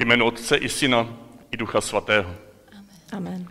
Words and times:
Jménu 0.00 0.26
Otce 0.26 0.56
i 0.56 0.68
Syna 0.68 1.16
i 1.50 1.56
Ducha 1.56 1.80
Svatého. 1.80 2.34
Amen. 3.12 3.48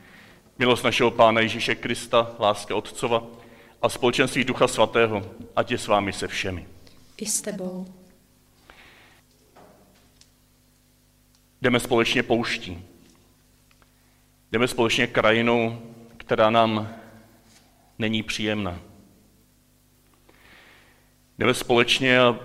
Milost 0.59 0.83
našeho 0.83 1.11
Pána 1.11 1.41
Ježíše 1.41 1.75
Krista, 1.75 2.35
láska 2.39 2.75
Otcova 2.75 3.23
a 3.81 3.89
společenství 3.89 4.43
Ducha 4.43 4.67
Svatého, 4.67 5.35
ať 5.55 5.71
je 5.71 5.77
s 5.77 5.87
vámi 5.87 6.13
se 6.13 6.27
všemi. 6.27 6.67
I 7.17 7.25
s 7.25 7.41
tebou. 7.41 7.87
Jdeme 11.61 11.79
společně 11.79 12.23
pouští. 12.23 12.85
Jdeme 14.51 14.67
společně 14.67 15.07
krajinou, 15.07 15.81
která 16.17 16.49
nám 16.49 16.95
není 17.99 18.23
příjemná. 18.23 18.79
Jdeme 21.37 21.53
společně 21.53 22.19
a 22.19 22.39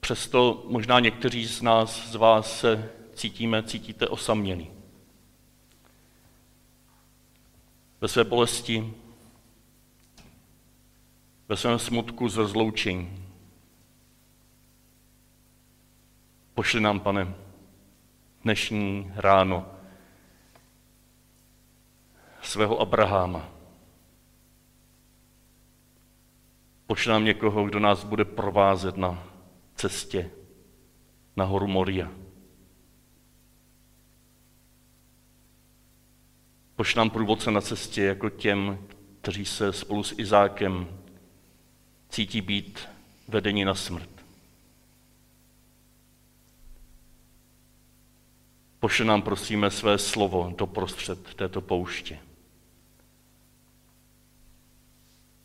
přesto 0.00 0.64
možná 0.68 1.00
někteří 1.00 1.46
z 1.46 1.62
nás, 1.62 2.10
z 2.10 2.14
vás 2.14 2.60
se 2.60 2.99
cítíme, 3.20 3.62
cítíte 3.62 4.08
osamělí. 4.08 4.70
Ve 8.00 8.08
své 8.08 8.24
bolesti, 8.24 8.94
ve 11.48 11.56
svém 11.56 11.78
smutku 11.78 12.28
z 12.28 12.36
rozloučení. 12.36 13.24
Pošli 16.54 16.80
nám, 16.80 17.00
pane, 17.00 17.34
dnešní 18.44 19.12
ráno 19.14 19.66
svého 22.42 22.80
Abraháma. 22.80 23.48
Pošli 26.86 27.12
nám 27.12 27.24
někoho, 27.24 27.64
kdo 27.64 27.78
nás 27.78 28.04
bude 28.04 28.24
provázet 28.24 28.96
na 28.96 29.22
cestě 29.74 30.30
na 31.36 31.44
horu 31.44 31.66
Moria. 31.66 32.20
Pošli 36.80 36.98
nám 36.98 37.10
průvodce 37.10 37.50
na 37.50 37.60
cestě 37.60 38.02
jako 38.02 38.30
těm, 38.30 38.78
kteří 39.20 39.44
se 39.44 39.72
spolu 39.72 40.02
s 40.02 40.18
Izákem 40.18 40.88
cítí 42.08 42.40
být 42.40 42.88
vedeni 43.28 43.64
na 43.64 43.74
smrt. 43.74 44.10
Pošli 48.78 49.04
nám, 49.04 49.22
prosíme, 49.22 49.70
své 49.70 49.98
slovo 49.98 50.54
do 50.58 50.66
prostřed 50.66 51.34
této 51.34 51.60
pouště. 51.60 52.18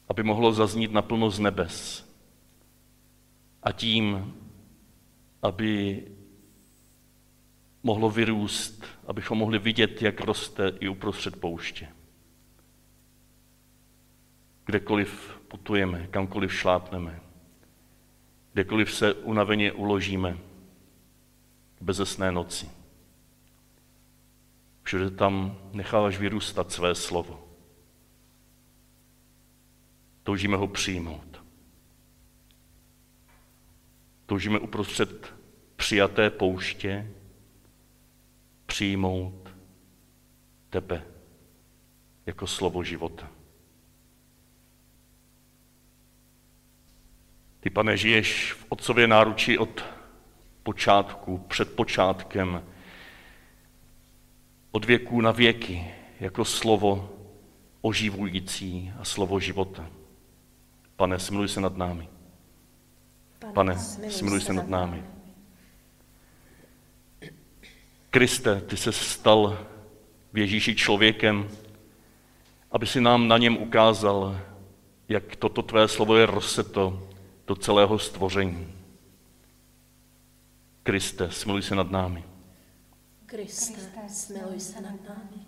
Aby 0.09 0.23
mohlo 0.23 0.53
zaznít 0.53 0.91
naplno 0.91 1.30
z 1.30 1.39
nebes. 1.39 2.09
A 3.63 3.72
tím, 3.72 4.36
aby 5.41 6.03
mohlo 7.86 8.09
vyrůst, 8.09 8.86
abychom 9.08 9.38
mohli 9.38 9.59
vidět, 9.59 10.02
jak 10.02 10.22
roste 10.22 10.73
i 10.80 10.88
uprostřed 10.88 11.39
pouště. 11.39 11.88
Kdekoliv 14.66 15.39
putujeme, 15.47 16.08
kamkoliv 16.08 16.53
šlápneme, 16.53 17.22
kdekoliv 18.53 18.94
se 18.94 19.13
unaveně 19.13 19.72
uložíme 19.72 20.38
k 21.75 21.81
bezesné 21.81 22.31
noci. 22.31 22.69
Všude 24.83 25.11
tam 25.11 25.58
necháváš 25.73 26.17
vyrůstat 26.17 26.72
své 26.72 26.95
slovo. 26.95 27.47
Toužíme 30.23 30.58
ho 30.58 30.67
přijmout. 30.67 31.44
Toužíme 34.25 34.59
uprostřed 34.59 35.33
přijaté 35.75 36.30
pouště 36.30 37.11
přijmout 38.76 39.50
tebe 40.70 41.04
jako 42.26 42.48
slovo 42.48 42.84
života. 42.84 43.28
Ty, 47.59 47.69
pane, 47.69 47.97
žiješ 47.97 48.53
v 48.53 48.66
otcově 48.69 49.08
náruči 49.08 49.58
od 49.58 49.86
počátku, 50.63 51.38
před 51.38 51.75
počátkem, 51.75 52.63
od 54.72 54.86
věků 54.86 55.22
na 55.22 55.31
věky, 55.31 55.92
jako 56.19 56.46
slovo 56.46 57.09
oživující 57.81 58.94
a 59.00 59.06
slovo 59.06 59.40
života. 59.40 59.90
Pane, 60.96 61.19
smiluj 61.19 61.47
se 61.47 61.62
nad 61.62 61.78
námi. 61.78 62.09
Pane, 63.53 63.80
smiluj 64.09 64.42
se 64.42 64.53
nad 64.53 64.68
námi. 64.68 65.15
Kriste, 68.16 68.62
ty 68.62 68.78
se 68.78 68.92
stal 68.92 69.68
v 70.34 70.38
Ježíši 70.38 70.76
člověkem, 70.76 71.50
aby 72.72 72.88
si 72.88 73.02
nám 73.02 73.28
na 73.28 73.38
něm 73.38 73.58
ukázal, 73.58 74.40
jak 75.09 75.36
toto 75.36 75.62
tvé 75.62 75.88
slovo 75.88 76.16
je 76.16 76.25
rozseto 76.25 77.09
do 77.48 77.56
celého 77.56 78.00
stvoření. 78.00 78.74
Kriste, 80.84 81.31
smiluj 81.31 81.62
se 81.62 81.75
nad 81.75 81.92
námi. 81.92 82.24
Kriste, 83.25 83.81
smiluj 84.08 84.59
se 84.59 84.81
nad 84.81 84.96
námi. 85.09 85.42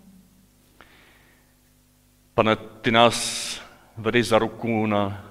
Pane, 2.34 2.56
ty 2.56 2.90
nás 2.90 3.60
vedeš 3.96 4.26
za 4.26 4.38
ruku 4.38 4.86
na 4.86 5.24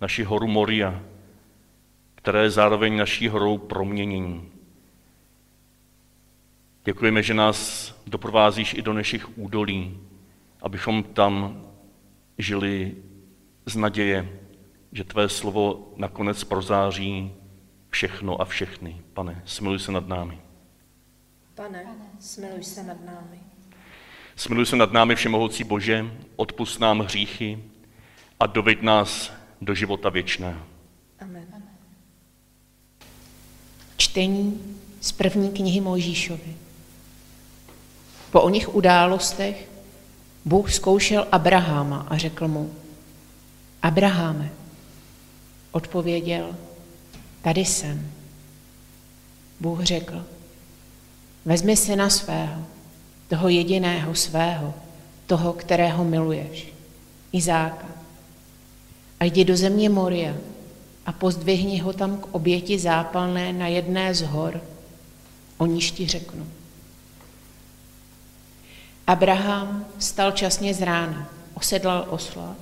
naši 0.00 0.22
horu 0.24 0.46
Moria, 0.46 1.02
která 2.14 2.42
je 2.42 2.50
zároveň 2.50 2.96
naší 2.96 3.28
horou 3.28 3.58
proměnění. 3.58 4.53
Děkujeme, 6.84 7.22
že 7.22 7.34
nás 7.34 7.92
doprovázíš 8.06 8.74
i 8.74 8.82
do 8.82 8.92
našich 8.92 9.38
údolí, 9.38 10.00
abychom 10.62 11.02
tam 11.02 11.62
žili 12.38 12.96
z 13.66 13.76
naděje, 13.76 14.40
že 14.92 15.04
tvé 15.04 15.28
slovo 15.28 15.92
nakonec 15.96 16.44
prozáří 16.44 17.32
všechno 17.90 18.40
a 18.40 18.44
všechny. 18.44 19.00
Pane, 19.12 19.42
smiluj 19.44 19.78
se 19.78 19.92
nad 19.92 20.08
námi. 20.08 20.38
Pane, 21.54 21.84
smiluj 22.20 22.64
se 22.64 22.82
nad 22.82 23.04
námi. 23.04 23.40
Smiluj 24.36 24.66
se 24.66 24.76
nad 24.76 24.92
námi, 24.92 25.14
Všemohoucí 25.14 25.64
Bože, 25.64 26.10
odpust 26.36 26.80
nám 26.80 27.00
hříchy 27.00 27.64
a 28.40 28.46
doveď 28.46 28.82
nás 28.82 29.32
do 29.60 29.74
života 29.74 30.08
věčného. 30.08 30.62
Amen. 31.20 31.46
Čtení 33.96 34.60
z 35.00 35.12
první 35.12 35.52
knihy 35.52 35.80
Mojžíšovi. 35.80 36.63
Po 38.34 38.42
o 38.42 38.48
nich 38.48 38.74
událostech 38.74 39.68
Bůh 40.44 40.72
zkoušel 40.72 41.26
Abraháma 41.32 42.06
a 42.08 42.18
řekl 42.18 42.48
mu, 42.48 42.70
Abraháme, 43.82 44.50
odpověděl, 45.72 46.56
tady 47.42 47.64
jsem. 47.64 48.10
Bůh 49.60 49.82
řekl, 49.82 50.26
vezmi 51.44 51.76
syna 51.76 52.10
svého, 52.10 52.62
toho 53.28 53.48
jediného 53.48 54.14
svého, 54.14 54.74
toho, 55.26 55.52
kterého 55.52 56.04
miluješ, 56.04 56.68
Izáka, 57.32 57.86
a 59.20 59.24
jdi 59.24 59.44
do 59.44 59.56
země 59.56 59.88
Moria 59.88 60.34
a 61.06 61.12
pozdvihni 61.12 61.78
ho 61.78 61.92
tam 61.92 62.16
k 62.16 62.34
oběti 62.34 62.78
zápalné 62.78 63.52
na 63.52 63.66
jedné 63.66 64.14
z 64.14 64.22
hor, 64.22 64.60
o 65.58 65.66
níž 65.66 65.90
ti 65.90 66.06
řeknu. 66.06 66.46
Abraham 69.06 69.86
stal 69.98 70.32
časně 70.32 70.74
z 70.74 70.82
rána, 70.82 71.28
osedlal 71.54 72.06
osla, 72.08 72.56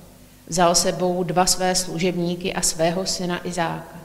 vzal 0.47 0.75
sebou 0.75 1.23
dva 1.23 1.45
své 1.45 1.75
služebníky 1.75 2.53
a 2.53 2.61
svého 2.61 3.05
syna 3.05 3.47
Izáka. 3.47 3.99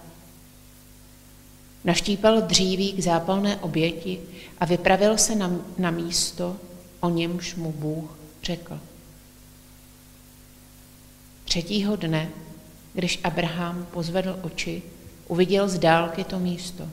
Naštípal 1.84 2.41
dříví 2.41 2.93
k 2.93 3.03
zápalné 3.03 3.56
oběti 3.56 4.21
a 4.59 4.65
vypravil 4.65 5.18
se 5.18 5.34
na, 5.34 5.51
na 5.78 5.91
místo, 5.91 6.57
o 7.01 7.10
němž 7.10 7.54
mu 7.54 7.72
Bůh 7.72 8.18
řekl. 8.42 8.80
Třetího 11.45 11.97
dne, 11.97 12.28
když 12.95 13.21
Abraham 13.24 13.86
pozvedl 13.91 14.39
oči, 14.42 14.83
uviděl 15.28 15.68
z 15.68 15.78
dálky 15.78 16.24
to 16.24 16.39
místo. 16.39 16.89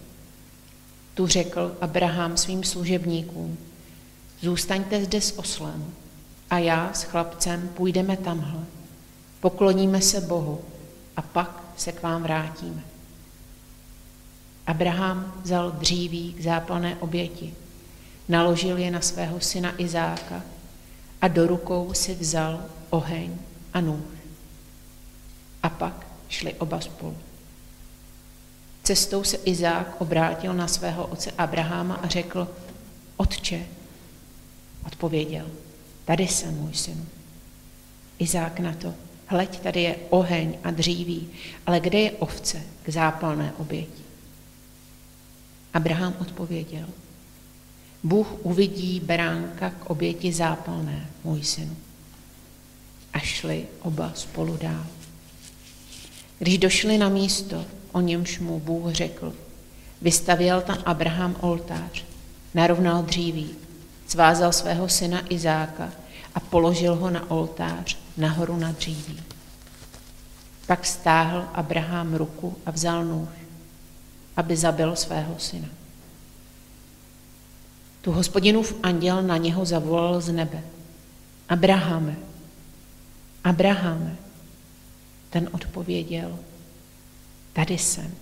Tu 1.14 1.28
řekl 1.28 1.78
Abraham 1.82 2.38
svým 2.38 2.64
služebníkům, 2.64 3.58
zůstaňte 4.42 5.04
zde 5.04 5.22
s 5.22 5.40
oslem 5.40 5.94
a 6.50 6.58
já 6.58 6.94
s 6.94 7.04
chlapcem 7.04 7.68
půjdeme 7.68 8.18
tamhle. 8.18 8.64
Pokloníme 9.40 10.02
se 10.02 10.22
Bohu 10.22 10.62
a 11.16 11.22
pak 11.22 11.64
se 11.78 11.92
k 11.92 12.04
vám 12.04 12.24
vrátíme. 12.24 12.84
Abraham 14.68 15.34
vzal 15.44 15.72
dříví 15.72 16.34
k 16.34 16.44
zápalné 16.44 16.96
oběti, 16.96 17.54
naložil 18.30 18.78
je 18.78 18.92
na 18.92 19.02
svého 19.02 19.40
syna 19.40 19.74
Izáka 19.78 20.42
a 21.22 21.28
do 21.28 21.48
rukou 21.48 21.94
si 21.94 22.16
vzal 22.16 22.66
oheň 22.90 23.38
a 23.74 23.82
nůž. 23.82 24.06
A 25.64 25.70
pak 25.70 26.08
šli 26.30 26.54
oba 26.54 26.82
spolu. 26.82 27.18
Cestou 28.84 29.24
se 29.24 29.38
Izák 29.38 30.02
obrátil 30.02 30.54
na 30.54 30.68
svého 30.68 31.08
otce 31.08 31.32
Abraháma 31.38 31.96
a 31.96 32.08
řekl, 32.08 32.48
Otče, 33.18 33.66
odpověděl, 34.86 35.46
tady 36.06 36.28
jsem, 36.28 36.56
můj 36.56 36.74
synu. 36.74 37.06
Izák 38.20 38.60
na 38.60 38.74
to, 38.74 38.94
hleď, 39.26 39.60
tady 39.60 39.82
je 39.82 39.96
oheň 40.10 40.58
a 40.64 40.72
dříví, 40.72 41.28
ale 41.66 41.80
kde 41.80 42.00
je 42.00 42.12
ovce 42.12 42.62
k 42.84 42.90
zápalné 42.90 43.54
oběti? 43.58 44.04
Abraham 45.74 46.16
odpověděl, 46.22 46.88
Bůh 48.04 48.28
uvidí 48.44 49.00
beránka 49.00 49.70
k 49.70 49.90
oběti 49.90 50.34
zápalné, 50.34 51.10
můj 51.24 51.44
synu. 51.44 51.78
A 53.14 53.20
šli 53.20 53.66
oba 53.82 54.12
spolu 54.16 54.58
dál. 54.58 54.86
Když 56.40 56.58
došli 56.58 56.98
na 56.98 57.10
místo, 57.10 57.66
o 57.92 58.02
němž 58.02 58.40
mu 58.40 58.60
Bůh 58.60 58.94
řekl, 58.94 59.34
vystavěl 60.02 60.62
tam 60.62 60.78
Abraham 60.86 61.36
oltář, 61.40 62.04
narovnal 62.54 63.04
dříví, 63.04 63.50
svázal 64.08 64.52
svého 64.52 64.90
syna 64.90 65.22
Izáka 65.30 65.92
a 66.36 66.40
položil 66.40 66.96
ho 66.96 67.10
na 67.10 67.32
oltář 67.32 67.98
nahoru 68.18 68.58
na 68.58 68.72
dříví. 68.72 69.24
Pak 70.68 70.86
stáhl 70.86 71.46
Abraham 71.54 72.14
ruku 72.14 72.58
a 72.66 72.72
vzal 72.72 73.06
nůž, 73.06 73.30
aby 74.38 74.58
zabil 74.58 74.96
svého 74.96 75.40
syna. 75.40 75.68
Tu 78.02 78.12
hospodinův 78.12 78.76
anděl 78.84 79.24
na 79.24 79.38
něho 79.38 79.66
zavolal 79.66 80.22
z 80.22 80.32
nebe. 80.32 80.64
Abrahame, 81.50 82.16
Abrahame. 83.44 84.16
Ten 85.30 85.50
odpověděl, 85.52 86.40
tady 87.54 87.78
jsem. 87.78 88.16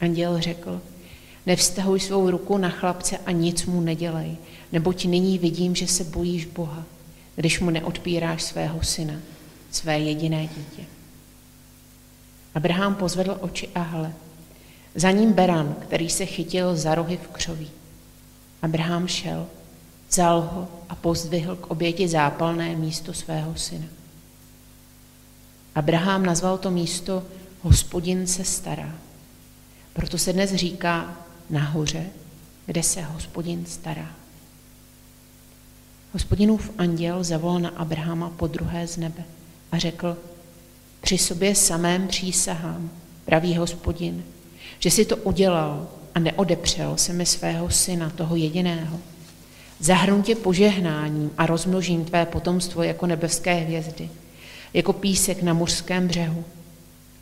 Anděl 0.00 0.40
řekl, 0.40 0.80
nevztahuj 1.46 2.00
svou 2.00 2.30
ruku 2.30 2.58
na 2.58 2.70
chlapce 2.70 3.18
a 3.18 3.30
nic 3.30 3.66
mu 3.66 3.80
nedělej, 3.80 4.36
neboť 4.72 5.04
nyní 5.04 5.38
vidím, 5.38 5.74
že 5.74 5.86
se 5.86 6.04
bojíš 6.04 6.44
Boha, 6.44 6.84
když 7.36 7.60
mu 7.60 7.70
neodpíráš 7.70 8.42
svého 8.42 8.82
syna, 8.82 9.14
své 9.70 9.98
jediné 9.98 10.42
dítě. 10.42 10.82
Abraham 12.54 12.94
pozvedl 12.94 13.38
oči 13.40 13.68
a 13.74 13.80
hle, 13.80 14.12
za 14.94 15.10
ním 15.10 15.32
beran, 15.32 15.76
který 15.80 16.10
se 16.10 16.26
chytil 16.26 16.76
za 16.76 16.94
rohy 16.94 17.16
v 17.16 17.28
křoví. 17.28 17.70
Abraham 18.62 19.08
šel, 19.08 19.46
vzal 20.08 20.40
ho 20.40 20.68
a 20.88 20.94
pozdvihl 20.94 21.56
k 21.56 21.66
oběti 21.66 22.08
zápalné 22.08 22.76
místo 22.76 23.12
svého 23.12 23.54
syna. 23.56 23.86
Abraham 25.74 26.26
nazval 26.26 26.58
to 26.58 26.70
místo 26.70 27.22
Hospodin 27.62 28.26
se 28.26 28.44
stará. 28.44 28.94
Proto 29.92 30.18
se 30.18 30.32
dnes 30.32 30.54
říká 30.54 31.16
nahoře, 31.50 32.06
kde 32.66 32.82
se 32.82 33.02
hospodin 33.02 33.66
stará. 33.66 34.10
Hospodinův 36.12 36.70
anděl 36.78 37.24
zavolal 37.24 37.60
na 37.60 37.68
Abrahama 37.68 38.30
po 38.30 38.46
druhé 38.46 38.86
z 38.86 38.96
nebe 38.96 39.24
a 39.72 39.78
řekl, 39.78 40.16
při 41.00 41.18
sobě 41.18 41.54
samém 41.54 42.08
přísahám, 42.08 42.90
pravý 43.24 43.56
hospodin, 43.56 44.24
že 44.78 44.90
si 44.90 45.04
to 45.04 45.16
udělal 45.16 45.88
a 46.14 46.18
neodepřel 46.18 46.96
se 46.96 47.12
mi 47.12 47.26
svého 47.26 47.70
syna, 47.70 48.10
toho 48.10 48.36
jediného. 48.36 48.98
Zahrnu 49.80 50.22
tě 50.22 50.34
požehnáním 50.34 51.30
a 51.38 51.46
rozmnožím 51.46 52.04
tvé 52.04 52.26
potomstvo 52.26 52.82
jako 52.82 53.06
nebeské 53.06 53.54
hvězdy, 53.54 54.10
jako 54.74 54.92
písek 54.92 55.42
na 55.42 55.52
mořském 55.54 56.08
břehu. 56.08 56.44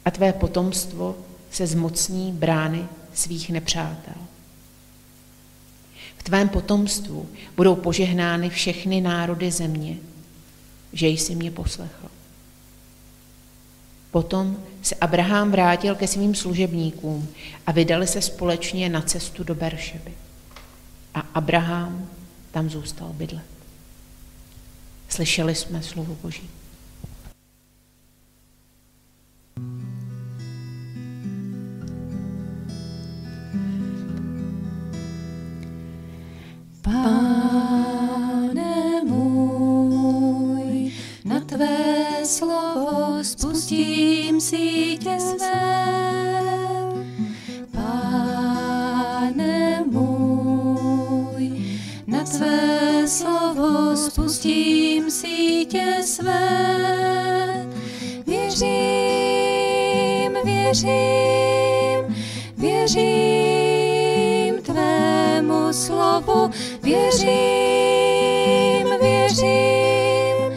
A 0.04 0.10
tvé 0.10 0.32
potomstvo 0.32 1.16
se 1.50 1.66
zmocní 1.66 2.32
brány 2.32 2.84
svých 3.18 3.50
nepřátel. 3.50 4.14
V 6.18 6.22
tvém 6.22 6.48
potomstvu 6.48 7.28
budou 7.56 7.76
požehnány 7.76 8.50
všechny 8.50 9.00
národy 9.00 9.50
země, 9.50 9.96
že 10.92 11.08
jsi 11.08 11.34
mě 11.34 11.50
poslechl. 11.50 12.08
Potom 14.10 14.56
se 14.82 14.94
Abraham 14.94 15.50
vrátil 15.50 15.94
ke 15.94 16.06
svým 16.06 16.34
služebníkům 16.34 17.28
a 17.66 17.72
vydali 17.72 18.06
se 18.06 18.22
společně 18.22 18.88
na 18.88 19.02
cestu 19.02 19.44
do 19.44 19.54
Beršeby. 19.54 20.12
A 21.14 21.20
Abraham 21.20 22.08
tam 22.50 22.70
zůstal 22.70 23.08
bydlet. 23.12 23.46
Slyšeli 25.08 25.54
jsme 25.54 25.82
slovo 25.82 26.16
Boží. 26.22 26.50
Pane 36.88 38.74
můj, 39.04 40.92
na 41.24 41.40
tvé 41.40 41.76
slovo 42.24 43.18
spustím 43.22 44.40
sítě 44.40 45.18
své. 45.20 45.84
Pane 47.72 49.84
můj, 49.86 51.62
na 52.06 52.24
tvé 52.24 53.08
slovo 53.08 53.96
spustím 53.96 55.10
sítě 55.10 55.94
své. 56.04 57.66
Věřím, 58.26 60.32
věřím, 60.44 62.16
věřím 62.56 64.62
tvému 64.62 65.72
slovu, 65.72 66.50
věřím, 66.88 68.88
věřím, 69.00 70.52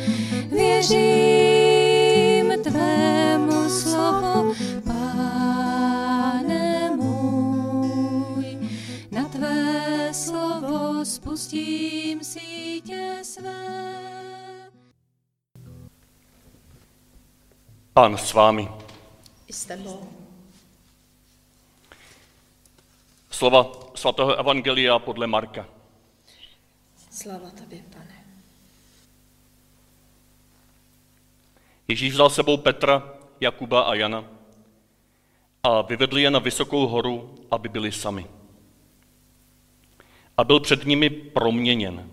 věřím 0.50 2.64
tvému 2.64 3.70
slovu, 3.70 4.54
Pane 4.86 6.90
můj, 6.96 8.58
na 9.12 9.30
tvé 9.30 10.14
slovo 10.14 11.06
spustím 11.06 12.24
sítě 12.24 13.20
své. 13.24 13.72
Pán 17.94 18.18
s 18.18 18.34
vámi. 18.34 18.72
I 19.48 19.54
s 19.54 19.66
tebou. 19.66 20.10
Slova 23.32 23.72
svatého 23.96 24.36
Evangelia 24.36 25.00
podle 25.00 25.28
Marka. 25.28 25.81
Sláva 27.22 27.50
tobě, 27.50 27.84
pane. 27.94 28.26
Ježíš 31.88 32.14
vzal 32.14 32.30
sebou 32.30 32.58
Petra, 32.58 33.14
Jakuba 33.42 33.82
a 33.82 33.94
Jana 33.94 34.26
a 35.64 35.82
vyvedli 35.82 36.22
je 36.22 36.32
na 36.32 36.40
vysokou 36.40 36.88
horu, 36.88 37.36
aby 37.52 37.70
byli 37.70 37.92
sami. 37.92 38.26
A 40.38 40.44
byl 40.44 40.60
před 40.60 40.86
nimi 40.86 41.10
proměněn. 41.10 42.10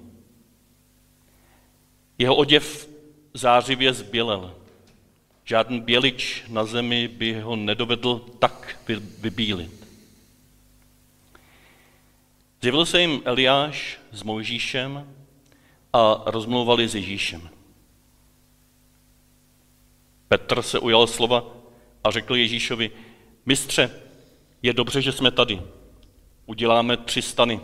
Jeho 2.18 2.36
oděv 2.36 2.88
zářivě 3.34 3.92
zbělel. 3.92 4.54
Žádný 5.44 5.80
bělič 5.80 6.44
na 6.48 6.64
zemi 6.64 7.08
by 7.08 7.40
ho 7.40 7.56
nedovedl 7.56 8.26
tak 8.38 8.78
vy- 8.88 8.96
vybílit. 8.96 9.77
Zjevil 12.62 12.86
se 12.86 13.00
jim 13.00 13.22
Eliáš 13.24 13.98
s 14.12 14.22
Mojžíšem 14.22 15.14
a 15.92 16.22
rozmlouvali 16.26 16.88
s 16.88 16.94
Ježíšem. 16.94 17.48
Petr 20.28 20.62
se 20.62 20.78
ujal 20.78 21.06
slova 21.06 21.44
a 22.04 22.10
řekl 22.10 22.36
Ježíšovi, 22.36 22.90
mistře, 23.46 23.90
je 24.62 24.72
dobře, 24.72 25.02
že 25.02 25.12
jsme 25.12 25.30
tady. 25.30 25.62
Uděláme 26.46 26.96
tři 26.96 27.22
stany. 27.22 27.60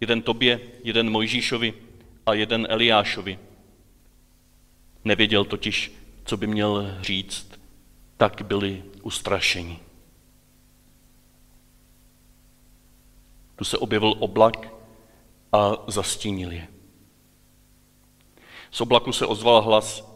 Jeden 0.00 0.22
tobě, 0.22 0.60
jeden 0.84 1.10
Mojžíšovi 1.10 1.74
a 2.26 2.34
jeden 2.34 2.66
Eliášovi. 2.70 3.38
Nevěděl 5.04 5.44
totiž, 5.44 5.92
co 6.24 6.36
by 6.36 6.46
měl 6.46 6.98
říct, 7.00 7.60
tak 8.16 8.42
byli 8.42 8.82
ustrašeni. 9.02 9.87
Tu 13.58 13.64
se 13.64 13.78
objevil 13.78 14.14
oblak 14.18 14.70
a 15.52 15.72
zastínil 15.86 16.52
je. 16.52 16.68
Z 18.70 18.80
oblaku 18.80 19.12
se 19.12 19.26
ozval 19.26 19.62
hlas, 19.62 20.06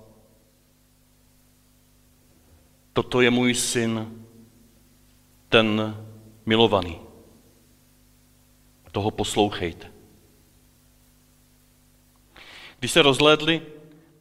toto 2.92 3.20
je 3.20 3.30
můj 3.30 3.54
syn, 3.54 4.24
ten 5.48 5.96
milovaný. 6.46 7.00
Toho 8.92 9.10
poslouchejte. 9.10 9.92
Když 12.78 12.92
se 12.92 13.02
rozhlédli, 13.02 13.62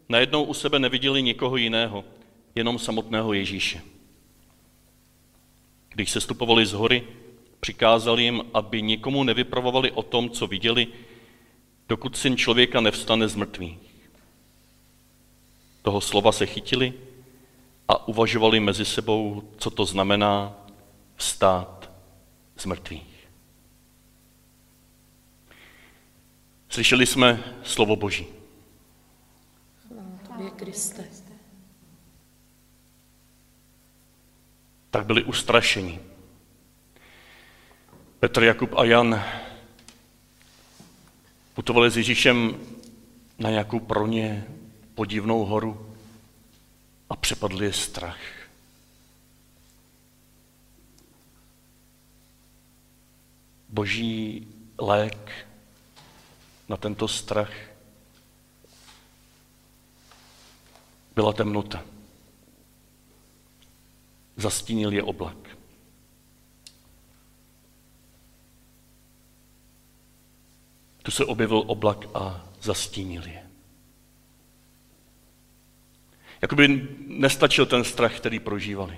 najednou 0.09 0.43
u 0.43 0.53
sebe 0.53 0.79
neviděli 0.79 1.23
nikoho 1.23 1.57
jiného, 1.57 2.03
jenom 2.55 2.79
samotného 2.79 3.33
Ježíše. 3.33 3.81
Když 5.89 6.11
se 6.11 6.21
stupovali 6.21 6.65
z 6.65 6.73
hory, 6.73 7.07
přikázal 7.61 8.19
jim, 8.19 8.41
aby 8.53 8.81
nikomu 8.81 9.23
nevypravovali 9.23 9.91
o 9.91 10.03
tom, 10.03 10.29
co 10.29 10.47
viděli, 10.47 10.87
dokud 11.89 12.17
syn 12.17 12.37
člověka 12.37 12.81
nevstane 12.81 13.27
z 13.27 13.35
mrtvých. 13.35 13.79
Toho 15.81 16.01
slova 16.01 16.31
se 16.31 16.45
chytili 16.45 16.93
a 17.87 18.07
uvažovali 18.07 18.59
mezi 18.59 18.85
sebou, 18.85 19.43
co 19.57 19.69
to 19.69 19.85
znamená 19.85 20.53
vstát 21.15 21.91
z 22.57 22.65
mrtvých. 22.65 23.29
Slyšeli 26.69 27.05
jsme 27.05 27.43
slovo 27.63 27.95
Boží. 27.95 28.27
Tobě, 30.27 30.49
Kriste. 30.49 31.05
Tak 34.89 35.05
byli 35.05 35.23
ustrašeni. 35.23 35.99
Petr, 38.21 38.43
Jakub 38.43 38.73
a 38.77 38.85
Jan 38.85 39.23
putovali 41.53 41.91
s 41.91 41.97
Ježíšem 41.97 42.55
na 43.39 43.49
nějakou 43.49 43.79
pro 43.79 44.07
ně 44.07 44.47
podivnou 44.95 45.45
horu 45.45 45.95
a 47.09 47.15
přepadli 47.15 47.65
je 47.65 47.73
strach. 47.73 48.17
Boží 53.69 54.47
lék 54.77 55.47
na 56.69 56.77
tento 56.77 57.07
strach 57.07 57.53
byla 61.15 61.33
temnota. 61.33 61.83
Zastínil 64.37 64.93
je 64.93 65.03
oblak. 65.03 65.60
Tu 71.03 71.11
se 71.11 71.25
objevil 71.25 71.63
oblak 71.67 72.05
a 72.13 72.45
zastínil 72.61 73.27
je. 73.27 73.43
Jakoby 76.41 76.87
nestačil 77.07 77.65
ten 77.65 77.83
strach, 77.83 78.17
který 78.17 78.39
prožívali. 78.39 78.97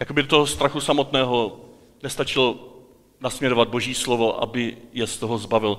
Jakoby 0.00 0.22
do 0.22 0.28
toho 0.28 0.46
strachu 0.46 0.80
samotného 0.80 1.60
nestačilo 2.02 2.68
nasměrovat 3.20 3.68
Boží 3.68 3.94
slovo, 3.94 4.42
aby 4.42 4.76
je 4.92 5.06
z 5.06 5.18
toho 5.18 5.38
zbavil. 5.38 5.78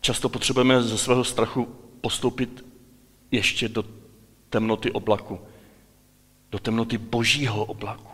Často 0.00 0.28
potřebujeme 0.28 0.82
ze 0.82 0.98
svého 0.98 1.24
strachu 1.24 1.64
postoupit 2.00 2.64
ještě 3.30 3.68
do 3.68 3.84
temnoty 4.50 4.92
oblaku, 4.92 5.40
do 6.50 6.58
temnoty 6.58 6.98
božího 6.98 7.64
oblaku, 7.64 8.10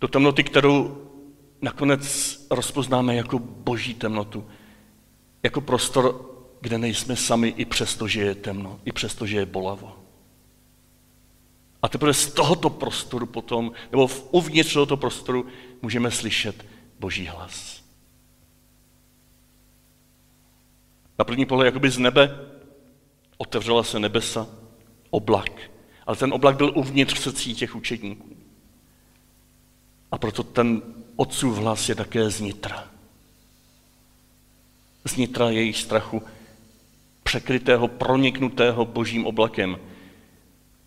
do 0.00 0.08
temnoty, 0.08 0.44
kterou 0.44 1.06
nakonec 1.62 2.46
rozpoznáme 2.50 3.14
jako 3.14 3.38
boží 3.38 3.94
temnotu, 3.94 4.46
jako 5.42 5.60
prostor, 5.60 6.30
kde 6.60 6.78
nejsme 6.78 7.16
sami 7.16 7.48
i 7.48 7.64
přesto, 7.64 8.08
že 8.08 8.20
je 8.20 8.34
temno, 8.34 8.80
i 8.84 8.92
přesto, 8.92 9.26
že 9.26 9.36
je 9.36 9.46
bolavo. 9.46 9.96
A 11.82 11.88
teprve 11.88 12.14
z 12.14 12.32
tohoto 12.32 12.70
prostoru 12.70 13.26
potom, 13.26 13.72
nebo 13.92 14.06
v 14.06 14.28
uvnitř 14.30 14.72
tohoto 14.72 14.96
prostoru, 14.96 15.46
můžeme 15.82 16.10
slyšet 16.10 16.66
boží 16.98 17.26
hlas. 17.26 17.82
Na 21.18 21.24
první 21.24 21.46
pohled, 21.46 21.66
jakoby 21.66 21.90
z 21.90 21.98
nebe, 21.98 22.38
otevřela 23.36 23.82
se 23.82 23.98
nebesa, 24.00 24.46
oblak. 25.10 25.70
Ale 26.06 26.16
ten 26.16 26.32
oblak 26.32 26.56
byl 26.56 26.72
uvnitř 26.74 27.18
srdcí 27.18 27.54
těch 27.54 27.76
učedníků. 27.76 28.36
A 30.10 30.18
proto 30.18 30.42
ten 30.42 30.82
otcův 31.16 31.58
hlas 31.58 31.88
je 31.88 31.94
také 31.94 32.30
znitra. 32.30 32.88
Znitra 35.04 35.50
jejich 35.50 35.76
strachu, 35.76 36.22
překrytého, 37.22 37.88
proniknutého 37.88 38.84
božím 38.84 39.26
oblakem, 39.26 39.78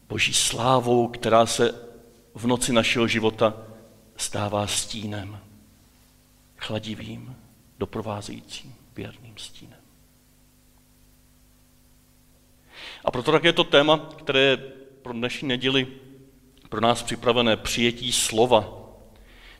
boží 0.09 0.33
slávou, 0.33 1.07
která 1.07 1.45
se 1.45 1.89
v 2.35 2.47
noci 2.47 2.73
našeho 2.73 3.07
života 3.07 3.53
stává 4.17 4.67
stínem, 4.67 5.39
chladivým, 6.57 7.35
doprovázejícím, 7.79 8.75
věrným 8.95 9.37
stínem. 9.37 9.79
A 13.05 13.11
proto 13.11 13.31
také 13.31 13.53
to 13.53 13.63
téma, 13.63 13.97
které 13.97 14.39
je 14.39 14.57
pro 15.01 15.13
dnešní 15.13 15.47
neděli 15.47 15.87
pro 16.69 16.81
nás 16.81 17.03
připravené 17.03 17.57
přijetí 17.57 18.11
slova, 18.11 18.78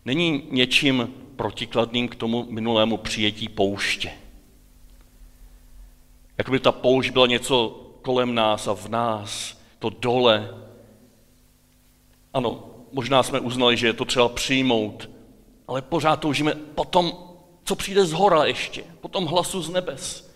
není 0.06 0.44
něčím 0.52 1.14
protikladným 1.36 2.08
k 2.08 2.16
tomu 2.16 2.46
minulému 2.50 2.98
přijetí 2.98 3.50
pouště. 3.50 4.12
Jakoby 6.38 6.60
ta 6.60 6.72
poušť 6.72 7.12
byla 7.12 7.28
něco 7.28 7.86
kolem 8.02 8.36
nás 8.36 8.68
a 8.68 8.74
v 8.74 8.90
nás, 8.90 9.60
to 9.80 9.90
dole. 9.90 10.56
Ano, 12.34 12.64
možná 12.92 13.24
jsme 13.24 13.40
uznali, 13.40 13.78
že 13.78 13.88
je 13.88 13.94
to 13.94 14.06
třeba 14.06 14.30
přijmout, 14.30 15.10
ale 15.68 15.82
pořád 15.82 16.16
toužíme 16.16 16.56
po 16.56 16.86
tom, 16.86 17.14
co 17.64 17.76
přijde 17.76 18.06
z 18.06 18.12
hora 18.12 18.46
ještě, 18.46 18.84
po 19.02 19.08
tom 19.08 19.26
hlasu 19.26 19.62
z 19.62 19.70
nebes, 19.70 20.32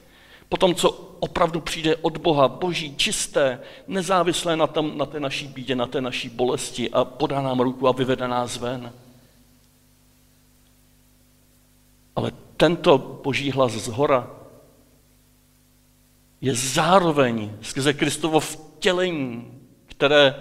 po 0.50 0.58
tom, 0.58 0.75
co 0.75 0.89
opravdu 1.20 1.62
přijde 1.62 1.96
od 1.96 2.17
Boha, 2.17 2.48
boží, 2.48 2.96
čisté, 2.96 3.60
nezávislé 3.88 4.55
na, 4.55 4.67
tom, 4.67 4.98
na 4.98 5.05
té 5.05 5.20
naší 5.20 5.48
bídě, 5.48 5.75
na 5.75 5.86
té 5.86 6.01
naší 6.01 6.29
bolesti 6.29 6.89
a 6.89 7.05
podá 7.05 7.41
nám 7.41 7.60
ruku 7.60 7.88
a 7.88 7.91
vyvede 7.91 8.27
nás 8.27 8.58
ven. 8.58 8.93
Ale 12.15 12.32
tento 12.58 12.98
boží 12.98 13.51
hlas 13.51 13.72
z 13.72 13.88
hora 13.88 14.29
je 16.41 16.55
zároveň 16.55 17.58
skrze 17.62 17.93
Kristovo 17.93 18.39
vtělení, 18.39 19.51
které 19.86 20.36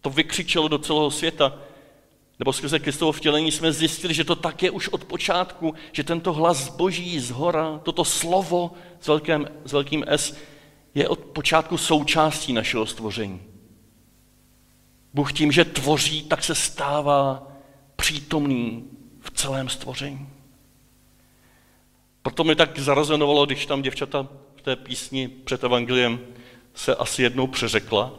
to 0.00 0.10
vykřičelo 0.10 0.68
do 0.68 0.78
celého 0.78 1.10
světa, 1.10 1.58
nebo 2.38 2.52
skrze 2.52 2.78
Kristovo 2.78 3.12
vtělení 3.12 3.52
jsme 3.52 3.72
zjistili, 3.72 4.14
že 4.14 4.24
to 4.24 4.36
tak 4.36 4.62
je 4.62 4.70
už 4.70 4.88
od 4.88 5.04
počátku, 5.04 5.74
že 5.92 6.04
tento 6.04 6.32
hlas 6.32 6.68
boží 6.68 7.20
z 7.20 7.30
hora, 7.30 7.80
toto 7.82 8.04
slovo 8.04 8.72
s, 9.00 9.06
velkým, 9.06 9.48
s 9.64 9.72
velkým 9.72 10.04
S, 10.06 10.36
je 10.94 11.08
od 11.08 11.18
počátku 11.18 11.78
součástí 11.78 12.52
našeho 12.52 12.86
stvoření. 12.86 13.42
Bůh 15.14 15.32
tím, 15.32 15.52
že 15.52 15.64
tvoří, 15.64 16.22
tak 16.22 16.44
se 16.44 16.54
stává 16.54 17.46
přítomný 17.96 18.84
v 19.20 19.30
celém 19.30 19.68
stvoření. 19.68 20.28
Proto 22.28 22.44
mi 22.44 22.56
tak 22.56 22.78
zarazenovalo, 22.78 23.46
když 23.46 23.66
tam 23.66 23.82
děvčata 23.82 24.28
v 24.56 24.62
té 24.62 24.76
písni 24.76 25.28
před 25.28 25.64
evangeliem 25.64 26.20
se 26.74 26.94
asi 26.94 27.22
jednou 27.22 27.46
přeřekla. 27.46 28.14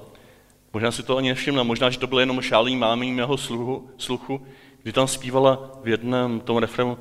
Možná 0.74 0.92
si 0.92 1.04
to 1.04 1.18
ani 1.18 1.30
nevšimla, 1.30 1.64
možná, 1.64 1.90
že 1.90 2.00
to 2.00 2.08
bylo 2.08 2.20
jenom 2.20 2.42
šálí 2.42 2.76
mámí 2.76 3.12
mého 3.12 3.38
sluchu, 3.38 3.90
sluchu, 3.98 4.46
kdy 4.84 4.94
tam 4.94 5.08
zpívala 5.08 5.80
v 5.84 5.88
jednom 5.88 6.40
tom 6.40 6.58
refrému 6.58 6.98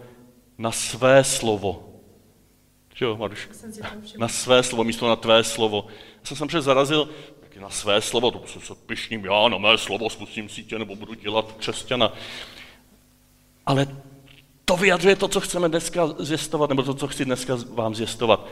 na 0.58 0.72
své 0.72 1.24
slovo. 1.24 2.00
Že 2.94 3.04
jo, 3.04 3.16
Maruš? 3.16 3.48
Na 4.18 4.28
své 4.28 4.62
slovo, 4.62 4.84
místo 4.84 5.08
na 5.08 5.16
tvé 5.16 5.44
slovo. 5.44 5.86
Já 6.30 6.36
jsem 6.36 6.50
se 6.50 6.60
zarazil, 6.60 7.08
taky 7.40 7.60
na 7.60 7.70
své 7.70 8.00
slovo, 8.00 8.30
to 8.30 8.60
se 8.60 8.74
pišním 8.74 9.24
já, 9.24 9.48
na 9.48 9.58
mé 9.58 9.78
slovo 9.78 10.10
spustím 10.10 10.48
sítě, 10.48 10.78
nebo 10.78 10.96
budu 10.96 11.14
dělat 11.14 11.52
křesťana. 11.52 12.12
Ale 13.66 13.86
to 14.68 14.76
vyjadřuje 14.76 15.16
to, 15.16 15.28
co 15.28 15.40
chceme 15.40 15.68
dneska 15.68 16.14
zjistovat, 16.18 16.70
nebo 16.70 16.82
to, 16.82 16.94
co 16.94 17.08
chci 17.08 17.24
dneska 17.24 17.58
vám 17.74 17.94
zjistovat. 17.94 18.46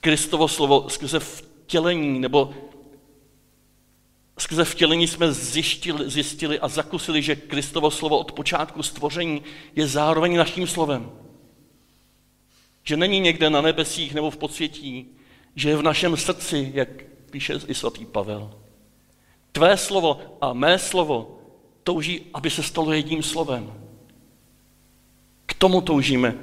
Kristovo 0.00 0.48
slovo 0.48 0.88
skrze 0.88 1.20
vtělení, 1.20 2.20
nebo 2.20 2.54
skrze 4.38 4.64
vtělení 4.64 5.08
jsme 5.08 5.32
zjistili, 5.32 6.10
zjistili 6.10 6.60
a 6.60 6.68
zakusili, 6.68 7.22
že 7.22 7.36
Kristovo 7.36 7.90
slovo 7.90 8.18
od 8.18 8.32
počátku 8.32 8.82
stvoření 8.82 9.42
je 9.76 9.86
zároveň 9.86 10.36
naším 10.36 10.66
slovem. 10.66 11.10
Že 12.84 12.96
není 12.96 13.20
někde 13.20 13.50
na 13.50 13.60
nebesích 13.60 14.14
nebo 14.14 14.30
v 14.30 14.36
podsvětí, 14.36 15.06
že 15.56 15.68
je 15.68 15.76
v 15.76 15.82
našem 15.82 16.16
srdci, 16.16 16.70
jak 16.74 16.88
píše 17.30 17.60
i 17.66 17.74
svatý 17.74 18.06
Pavel. 18.06 18.50
Tvé 19.52 19.76
slovo 19.76 20.20
a 20.40 20.52
mé 20.52 20.78
slovo 20.78 21.38
touží, 21.82 22.20
aby 22.34 22.50
se 22.50 22.62
stalo 22.62 22.92
jedním 22.92 23.22
slovem. 23.22 23.81
Tomu 25.62 25.80
toužíme 25.80 26.34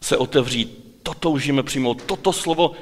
se 0.00 0.16
otevřít 0.16 0.84
to 1.02 1.14
toužíme 1.14 1.62
přijmout. 1.62 2.02
Toto 2.02 2.32
slovo 2.32 2.72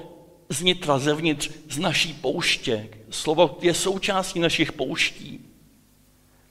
znitra, 0.48 0.98
zevnitř, 0.98 1.50
z 1.70 1.78
naší 1.78 2.12
pouště. 2.12 2.88
Slovo 3.10 3.58
je 3.60 3.74
součástí 3.74 4.40
našich 4.40 4.72
pouští. 4.72 5.40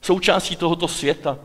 Součástí 0.02 0.56
tohoto 0.56 0.88
světa, 0.88 1.38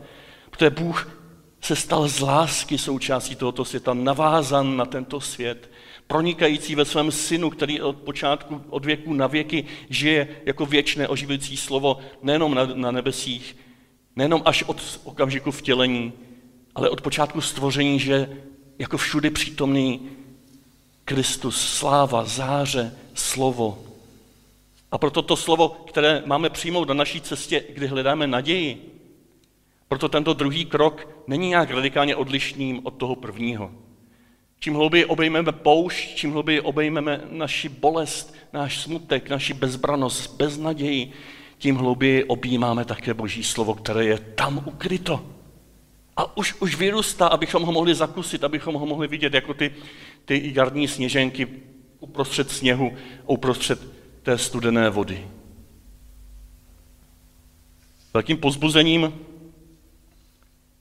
protože 0.50 0.70
Bůh 0.70 1.22
se 1.60 1.76
stal 1.76 2.08
z 2.08 2.20
lásky 2.20 2.78
součástí 2.78 3.36
tohoto 3.36 3.64
světa, 3.64 3.94
navázan 3.94 4.76
na 4.76 4.84
tento 4.84 5.20
svět, 5.20 5.70
pronikající 6.06 6.74
ve 6.74 6.84
svém 6.84 7.10
synu, 7.10 7.50
který 7.50 7.80
od 7.80 7.96
počátku, 7.96 8.62
od 8.70 8.84
věku 8.84 9.14
na 9.14 9.26
věky 9.26 9.64
žije 9.90 10.28
jako 10.46 10.66
věčné 10.66 11.08
oživující 11.08 11.56
slovo, 11.56 11.98
nejenom 12.22 12.54
na, 12.54 12.66
na 12.66 12.90
nebesích, 12.90 13.56
nejenom 14.16 14.42
až 14.44 14.62
od 14.62 15.00
okamžiku 15.04 15.50
vtělení, 15.50 16.12
ale 16.74 16.90
od 16.90 17.00
počátku 17.00 17.40
stvoření, 17.40 18.00
že 18.00 18.28
jako 18.78 18.96
všude 18.98 19.30
přítomný 19.30 20.08
Kristus, 21.04 21.60
sláva, 21.60 22.24
záře, 22.24 22.94
slovo. 23.14 23.78
A 24.90 24.98
proto 24.98 25.22
to 25.22 25.36
slovo, 25.36 25.68
které 25.68 26.22
máme 26.26 26.50
přijmout 26.50 26.88
na 26.88 26.94
naší 26.94 27.20
cestě, 27.20 27.64
kdy 27.74 27.86
hledáme 27.86 28.26
naději, 28.26 28.94
proto 29.88 30.08
tento 30.08 30.32
druhý 30.32 30.64
krok 30.64 31.08
není 31.26 31.48
nějak 31.48 31.70
radikálně 31.70 32.16
odlišným 32.16 32.80
od 32.82 32.94
toho 32.94 33.16
prvního. 33.16 33.70
Čím 34.60 34.74
hlouběji 34.74 35.04
obejmeme 35.04 35.52
poušť, 35.52 36.14
čím 36.14 36.32
hlouběji 36.32 36.60
obejmeme 36.60 37.20
naši 37.30 37.68
bolest, 37.68 38.34
náš 38.52 38.78
smutek, 38.78 39.30
naši 39.30 39.54
bezbranost, 39.54 40.36
beznaději, 40.36 41.12
tím 41.58 41.76
hlouběji 41.76 42.24
objímáme 42.24 42.84
také 42.84 43.14
Boží 43.14 43.44
slovo, 43.44 43.74
které 43.74 44.04
je 44.04 44.18
tam 44.18 44.62
ukryto. 44.66 45.37
A 46.18 46.36
už, 46.36 46.54
už 46.60 46.76
vyrůstá, 46.76 47.26
abychom 47.26 47.62
ho 47.62 47.72
mohli 47.72 47.94
zakusit, 47.94 48.44
abychom 48.44 48.74
ho 48.74 48.86
mohli 48.86 49.08
vidět 49.08 49.34
jako 49.34 49.54
ty, 49.54 49.74
ty 50.24 50.52
jarní 50.54 50.88
sněženky 50.88 51.48
uprostřed 52.00 52.50
sněhu, 52.50 52.96
uprostřed 53.26 53.80
té 54.22 54.38
studené 54.38 54.90
vody. 54.90 55.28
Velkým 58.14 58.36
pozbuzením 58.36 59.14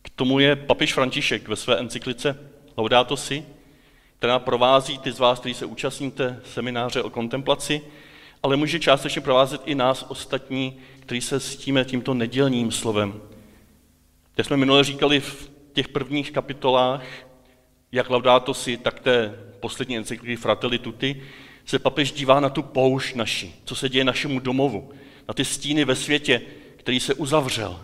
k 0.02 0.10
tomu 0.10 0.40
je 0.40 0.56
papiš 0.56 0.94
František 0.94 1.48
ve 1.48 1.56
své 1.56 1.80
encyklice 1.80 2.50
Laudato 2.78 3.18
Si, 3.18 3.46
která 4.18 4.40
provází 4.40 4.98
ty 4.98 5.12
z 5.12 5.20
vás, 5.20 5.40
kteří 5.40 5.54
se 5.54 5.66
účastníte 5.66 6.42
semináře 6.54 7.04
o 7.04 7.10
kontemplaci, 7.10 7.82
ale 8.44 8.56
může 8.56 8.80
částečně 8.80 9.22
provázet 9.22 9.62
i 9.66 9.76
nás 9.76 10.06
ostatní, 10.08 10.78
kteří 11.00 11.22
se 11.22 11.40
ctíme 11.40 11.86
tímto 11.86 12.14
nedělním 12.14 12.72
slovem. 12.72 13.22
Jak 14.38 14.48
jsme 14.48 14.58
minule 14.58 14.84
říkali 14.84 15.20
v 15.20 15.52
těch 15.74 15.88
prvních 15.88 16.32
kapitolách, 16.32 17.04
jak 17.92 18.10
Laudato 18.10 18.54
si, 18.54 18.78
tak 18.78 19.00
té 19.00 19.36
poslední 19.60 19.98
encykliky 19.98 20.36
Fratelli 20.36 20.80
Tutti, 20.80 21.24
se 21.66 21.80
papež 21.80 22.12
dívá 22.12 22.40
na 22.40 22.50
tu 22.50 22.64
poušť 22.64 23.16
naši, 23.16 23.54
co 23.66 23.76
se 23.76 23.90
děje 23.90 24.04
našemu 24.04 24.40
domovu, 24.40 24.92
na 25.28 25.34
ty 25.34 25.46
stíny 25.46 25.86
ve 25.86 25.96
světě, 25.96 26.42
který 26.76 27.00
se 27.00 27.14
uzavřel. 27.14 27.82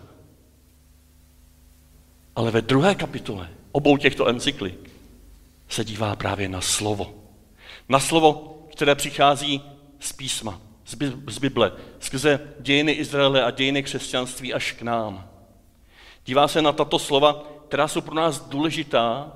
Ale 2.36 2.50
ve 2.50 2.62
druhé 2.62 2.94
kapitole 2.94 3.50
obou 3.72 3.96
těchto 3.96 4.28
encyklik 4.28 4.90
se 5.68 5.84
dívá 5.84 6.16
právě 6.16 6.48
na 6.48 6.60
slovo. 6.60 7.14
Na 7.88 8.00
slovo, 8.00 8.58
které 8.72 8.94
přichází 8.94 9.62
z 10.00 10.12
písma, 10.12 10.60
z 11.26 11.38
Bible, 11.38 11.72
skrze 11.98 12.40
dějiny 12.60 12.92
Izraele 12.92 13.44
a 13.44 13.50
dějiny 13.50 13.82
křesťanství 13.82 14.54
až 14.54 14.72
k 14.72 14.82
nám. 14.82 15.33
Dívá 16.26 16.48
se 16.48 16.62
na 16.62 16.72
tato 16.72 16.98
slova, 16.98 17.42
která 17.68 17.88
jsou 17.88 18.00
pro 18.00 18.14
nás 18.14 18.40
důležitá, 18.40 19.32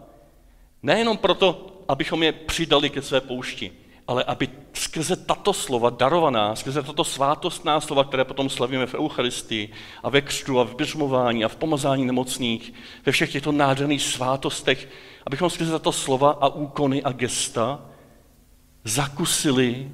nejenom 0.83 1.17
proto, 1.17 1.67
abychom 1.89 2.23
je 2.23 2.33
přidali 2.33 2.91
ke 2.91 3.03
své 3.03 3.21
poušti, 3.21 3.73
ale 4.07 4.25
aby 4.25 4.49
skrze 4.73 5.17
tato 5.17 5.53
slova 5.53 5.91
darovaná, 5.91 6.57
skrze 6.57 6.83
tato 6.83 7.05
svátostná 7.05 7.81
slova, 7.81 8.05
které 8.05 8.25
potom 8.25 8.51
slavíme 8.51 8.87
v 8.87 8.95
Eucharistii 8.95 9.73
a 10.03 10.09
ve 10.09 10.21
křtu 10.21 10.61
a 10.61 10.65
v 10.65 10.77
běžmování 10.77 11.45
a 11.45 11.49
v 11.49 11.57
pomazání 11.57 12.07
nemocných, 12.07 12.73
ve 13.07 13.13
všech 13.13 13.33
těchto 13.33 13.53
nádherných 13.53 14.03
svátostech, 14.03 14.89
abychom 15.27 15.51
skrze 15.51 15.73
tato 15.73 15.93
slova 15.93 16.31
a 16.31 16.49
úkony 16.49 17.03
a 17.03 17.13
gesta 17.13 17.81
zakusili, 18.85 19.91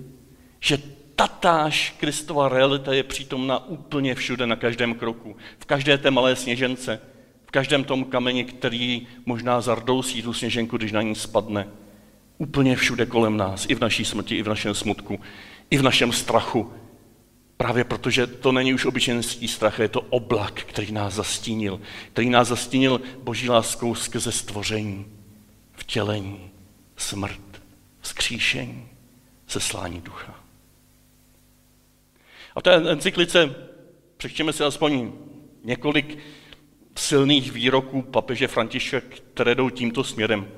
že 0.61 0.79
tatáž 1.17 1.95
Kristova 2.01 2.49
realita 2.49 2.93
je 2.93 3.03
přítomna 3.03 3.67
úplně 3.67 4.15
všude, 4.15 4.47
na 4.47 4.57
každém 4.57 4.95
kroku, 4.95 5.37
v 5.59 5.65
každé 5.65 5.99
té 5.99 6.11
malé 6.11 6.37
sněžence, 6.37 7.01
v 7.47 7.51
každém 7.51 7.85
tom 7.85 8.05
kameni, 8.05 8.45
který 8.45 9.07
možná 9.27 9.61
zardousí 9.61 10.23
tu 10.23 10.33
sněženku, 10.33 10.77
když 10.77 10.93
na 10.93 11.03
ní 11.03 11.15
spadne. 11.15 11.69
Úplně 12.39 12.77
všude 12.77 13.07
kolem 13.07 13.37
nás, 13.37 13.67
i 13.69 13.75
v 13.75 13.81
naší 13.81 14.05
smrti, 14.05 14.37
i 14.37 14.43
v 14.43 14.49
našem 14.49 14.75
smutku, 14.75 15.21
i 15.71 15.77
v 15.77 15.83
našem 15.83 16.13
strachu. 16.13 16.73
Právě 17.57 17.85
protože 17.85 18.27
to 18.27 18.53
není 18.53 18.75
už 18.75 18.85
obyčejný 18.85 19.49
strach, 19.49 19.79
je 19.79 19.89
to 19.89 20.01
oblak, 20.01 20.61
který 20.61 20.93
nás 20.93 21.15
zastínil. 21.15 21.81
Který 22.13 22.31
nás 22.31 22.49
zastínil 22.49 23.01
boží 23.23 23.51
láskou 23.51 23.95
skrze 23.95 24.33
stvoření, 24.33 25.07
vtělení, 25.73 26.51
smrt, 26.97 27.63
vzkříšení, 28.01 28.89
seslání 29.47 30.01
ducha. 30.01 30.44
A 32.55 32.63
té 32.63 32.75
encyklice 32.75 33.55
přečtěme 34.17 34.53
si 34.53 34.65
aspoň 34.65 35.13
několik 35.65 36.19
silných 36.97 37.53
výroků 37.53 38.03
papeže 38.03 38.49
Františka, 38.49 39.01
které 39.01 39.55
jdou 39.55 39.71
tímto 39.71 40.05
směrem. 40.05 40.49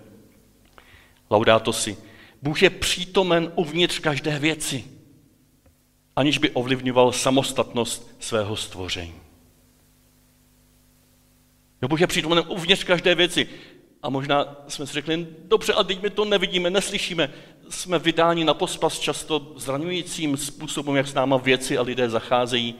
Laudato 1.30 1.72
si. 1.72 1.96
Bůh 2.42 2.62
je 2.62 2.70
přítomen 2.70 3.52
uvnitř 3.54 3.98
každé 3.98 4.38
věci, 4.38 4.84
aniž 6.16 6.38
by 6.38 6.50
ovlivňoval 6.50 7.12
samostatnost 7.12 8.16
svého 8.20 8.56
stvoření. 8.56 9.14
Jo, 11.82 11.88
Bůh 11.88 12.00
je 12.00 12.06
přítomen 12.06 12.44
uvnitř 12.48 12.84
každé 12.84 13.14
věci. 13.14 13.48
A 14.06 14.10
možná 14.10 14.56
jsme 14.68 14.86
si 14.86 14.92
řekli, 14.92 15.26
dobře, 15.44 15.72
a 15.72 15.84
teď 15.84 16.02
my 16.02 16.10
to 16.10 16.24
nevidíme, 16.24 16.70
neslyšíme. 16.70 17.30
Jsme 17.68 17.98
vydáni 17.98 18.44
na 18.44 18.54
pospas 18.54 18.98
často 18.98 19.52
zraňujícím 19.56 20.36
způsobem, 20.36 20.96
jak 20.96 21.08
s 21.08 21.14
náma 21.14 21.36
věci 21.36 21.78
a 21.78 21.82
lidé 21.82 22.10
zacházejí. 22.10 22.74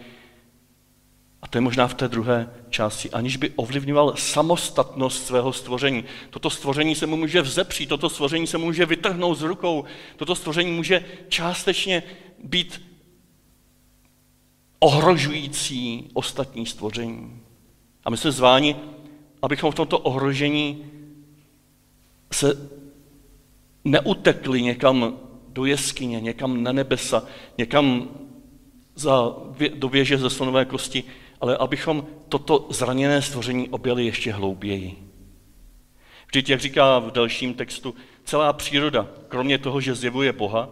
A 1.42 1.48
to 1.48 1.58
je 1.58 1.62
možná 1.62 1.88
v 1.88 1.94
té 1.94 2.08
druhé 2.08 2.50
části, 2.70 3.10
aniž 3.10 3.36
by 3.36 3.50
ovlivňoval 3.56 4.14
samostatnost 4.16 5.26
svého 5.26 5.52
stvoření. 5.52 6.04
Toto 6.30 6.50
stvoření 6.50 6.94
se 6.94 7.06
mu 7.06 7.16
může 7.16 7.42
vzepřít, 7.42 7.88
toto 7.88 8.10
stvoření 8.10 8.46
se 8.46 8.58
mu 8.58 8.64
může 8.64 8.86
vytrhnout 8.86 9.38
z 9.38 9.42
rukou, 9.42 9.84
toto 10.16 10.34
stvoření 10.34 10.72
může 10.72 11.04
částečně 11.28 12.02
být 12.44 12.82
ohrožující 14.78 16.10
ostatní 16.12 16.66
stvoření. 16.66 17.40
A 18.04 18.10
my 18.10 18.16
jsme 18.16 18.32
zváni, 18.32 18.76
abychom 19.42 19.70
v 19.70 19.74
tomto 19.74 19.98
ohrožení 19.98 20.95
se 22.32 22.70
neutekli 23.84 24.62
někam 24.62 25.18
do 25.48 25.64
jeskyně, 25.64 26.20
někam 26.20 26.62
na 26.62 26.72
nebesa, 26.72 27.24
někam 27.58 28.08
za, 28.94 29.36
do 29.74 29.88
věže 29.88 30.18
ze 30.18 30.30
slonové 30.30 30.64
kosti, 30.64 31.04
ale 31.40 31.56
abychom 31.56 32.06
toto 32.28 32.66
zraněné 32.70 33.22
stvoření 33.22 33.68
objeli 33.68 34.06
ještě 34.06 34.32
hlouběji. 34.32 35.06
Vždyť, 36.26 36.48
jak 36.50 36.60
říká 36.60 36.98
v 36.98 37.10
dalším 37.10 37.54
textu, 37.54 37.94
celá 38.24 38.52
příroda, 38.52 39.08
kromě 39.28 39.58
toho, 39.58 39.80
že 39.80 39.94
zjevuje 39.94 40.32
Boha, 40.32 40.70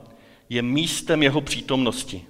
je 0.48 0.62
místem 0.62 1.22
jeho 1.22 1.40
přítomnosti. 1.40 2.26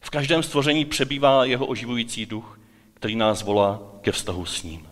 V 0.00 0.10
každém 0.10 0.42
stvoření 0.42 0.84
přebývá 0.84 1.44
jeho 1.44 1.66
oživující 1.66 2.26
duch, 2.26 2.60
který 2.94 3.16
nás 3.16 3.42
volá 3.42 3.82
ke 4.00 4.12
vztahu 4.12 4.46
s 4.46 4.62
ním. 4.62 4.88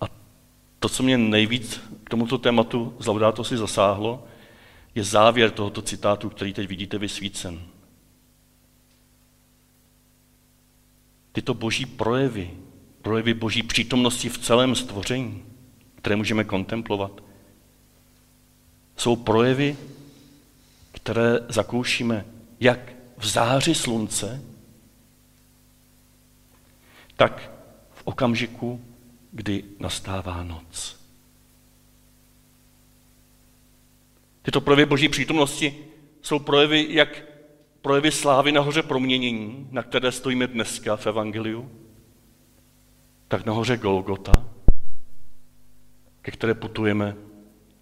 A 0.00 0.04
to, 0.84 0.88
co 0.88 1.02
mě 1.02 1.18
nejvíc 1.18 1.80
k 2.04 2.10
tomuto 2.10 2.38
tématu 2.38 2.94
z 2.98 3.06
Laudato 3.06 3.44
si 3.44 3.56
zasáhlo, 3.56 4.26
je 4.94 5.04
závěr 5.04 5.50
tohoto 5.50 5.82
citátu, 5.82 6.30
který 6.30 6.52
teď 6.52 6.68
vidíte 6.68 6.98
vysvícen. 6.98 7.60
tyto 11.32 11.54
boží 11.54 11.86
projevy, 11.86 12.50
projevy 13.02 13.34
boží 13.34 13.62
přítomnosti 13.62 14.28
v 14.28 14.38
celém 14.38 14.74
stvoření, 14.74 15.44
které 15.94 16.16
můžeme 16.16 16.44
kontemplovat, 16.44 17.22
jsou 18.96 19.16
projevy, 19.16 19.76
které 20.92 21.38
zakoušíme 21.48 22.24
jak 22.60 22.92
v 23.18 23.26
záři 23.26 23.74
slunce, 23.74 24.42
tak 27.16 27.50
v 27.94 28.02
okamžiku, 28.04 28.80
kdy 29.34 29.64
nastává 29.78 30.42
noc. 30.42 31.00
Tyto 34.42 34.60
projevy 34.60 34.86
boží 34.86 35.08
přítomnosti 35.08 35.84
jsou 36.22 36.38
projevy 36.38 36.86
jak 36.90 37.22
projevy 37.82 38.10
slávy 38.10 38.52
nahoře 38.52 38.82
proměnění, 38.82 39.68
na 39.70 39.82
které 39.82 40.12
stojíme 40.12 40.46
dneska 40.46 40.96
v 40.96 41.06
Evangeliu, 41.06 41.70
tak 43.28 43.46
nahoře 43.46 43.76
Golgota, 43.76 44.32
ke 46.22 46.30
které 46.30 46.54
putujeme 46.54 47.16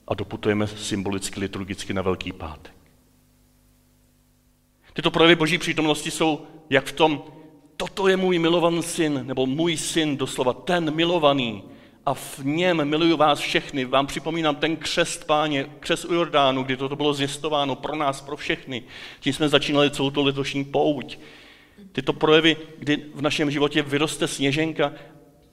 a 0.06 0.14
doputujeme 0.14 0.66
symbolicky, 0.66 1.40
liturgicky 1.40 1.94
na 1.94 2.02
Velký 2.02 2.32
pátek. 2.32 2.74
Tyto 4.92 5.10
projevy 5.10 5.36
boží 5.36 5.58
přítomnosti 5.58 6.10
jsou 6.10 6.46
jak 6.70 6.86
v 6.86 6.92
tom, 6.92 7.24
toto 7.82 8.08
je 8.08 8.16
můj 8.16 8.38
milovaný 8.38 8.82
syn, 8.82 9.22
nebo 9.26 9.46
můj 9.46 9.76
syn 9.76 10.16
doslova, 10.16 10.52
ten 10.52 10.94
milovaný, 10.94 11.62
a 12.06 12.14
v 12.14 12.38
něm 12.42 12.84
miluju 12.84 13.16
vás 13.16 13.38
všechny. 13.38 13.84
Vám 13.84 14.06
připomínám 14.06 14.56
ten 14.56 14.76
křest 14.76 15.26
páně, 15.26 15.66
křest 15.80 16.04
u 16.04 16.14
Jordánu, 16.14 16.62
kdy 16.62 16.76
toto 16.76 16.96
bylo 16.96 17.14
zjistováno 17.14 17.76
pro 17.76 17.96
nás, 17.96 18.20
pro 18.20 18.36
všechny. 18.36 18.82
Tím 19.20 19.32
jsme 19.32 19.48
začínali 19.48 19.90
celou 19.90 20.10
tu 20.10 20.22
letošní 20.22 20.64
pouť. 20.64 21.18
Tyto 21.92 22.12
projevy, 22.12 22.56
kdy 22.78 23.02
v 23.14 23.22
našem 23.22 23.50
životě 23.50 23.82
vyroste 23.82 24.28
sněženka 24.28 24.92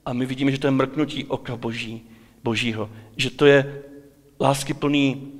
a 0.05 0.13
my 0.13 0.25
vidíme, 0.25 0.51
že 0.51 0.57
to 0.57 0.67
je 0.67 0.71
mrknutí 0.71 1.25
oka 1.25 1.55
boží, 1.55 2.01
božího, 2.43 2.89
že 3.17 3.29
to 3.29 3.45
je 3.45 3.83
láskyplný, 4.39 5.31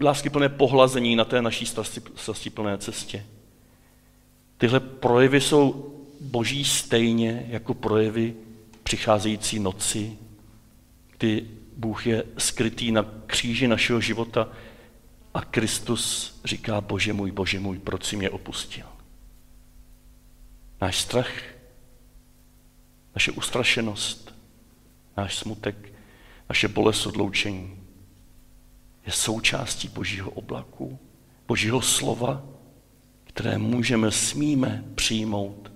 láskyplné 0.00 0.48
pohlazení 0.48 1.16
na 1.16 1.24
té 1.24 1.42
naší 1.42 1.66
strastiplné 2.14 2.78
cestě. 2.78 3.26
Tyhle 4.58 4.80
projevy 4.80 5.40
jsou 5.40 5.95
boží 6.26 6.64
stejně 6.64 7.46
jako 7.48 7.74
projevy 7.74 8.34
přicházející 8.82 9.58
noci, 9.58 10.18
kdy 11.18 11.46
Bůh 11.76 12.06
je 12.06 12.24
skrytý 12.38 12.92
na 12.92 13.02
kříži 13.26 13.68
našeho 13.68 14.00
života 14.00 14.48
a 15.34 15.40
Kristus 15.44 16.34
říká, 16.44 16.80
bože 16.80 17.12
můj, 17.12 17.30
bože 17.30 17.60
můj, 17.60 17.78
proč 17.78 18.04
si 18.04 18.16
mě 18.16 18.30
opustil? 18.30 18.86
Náš 20.80 21.00
strach, 21.00 21.30
naše 23.14 23.32
ustrašenost, 23.32 24.34
náš 25.16 25.36
smutek, 25.36 25.92
naše 26.48 26.68
bolest 26.68 27.06
odloučení 27.06 27.76
je 29.06 29.12
součástí 29.12 29.88
Božího 29.88 30.30
oblaku, 30.30 30.98
Božího 31.48 31.82
slova, 31.82 32.44
které 33.24 33.58
můžeme, 33.58 34.10
smíme 34.10 34.84
přijmout 34.94 35.72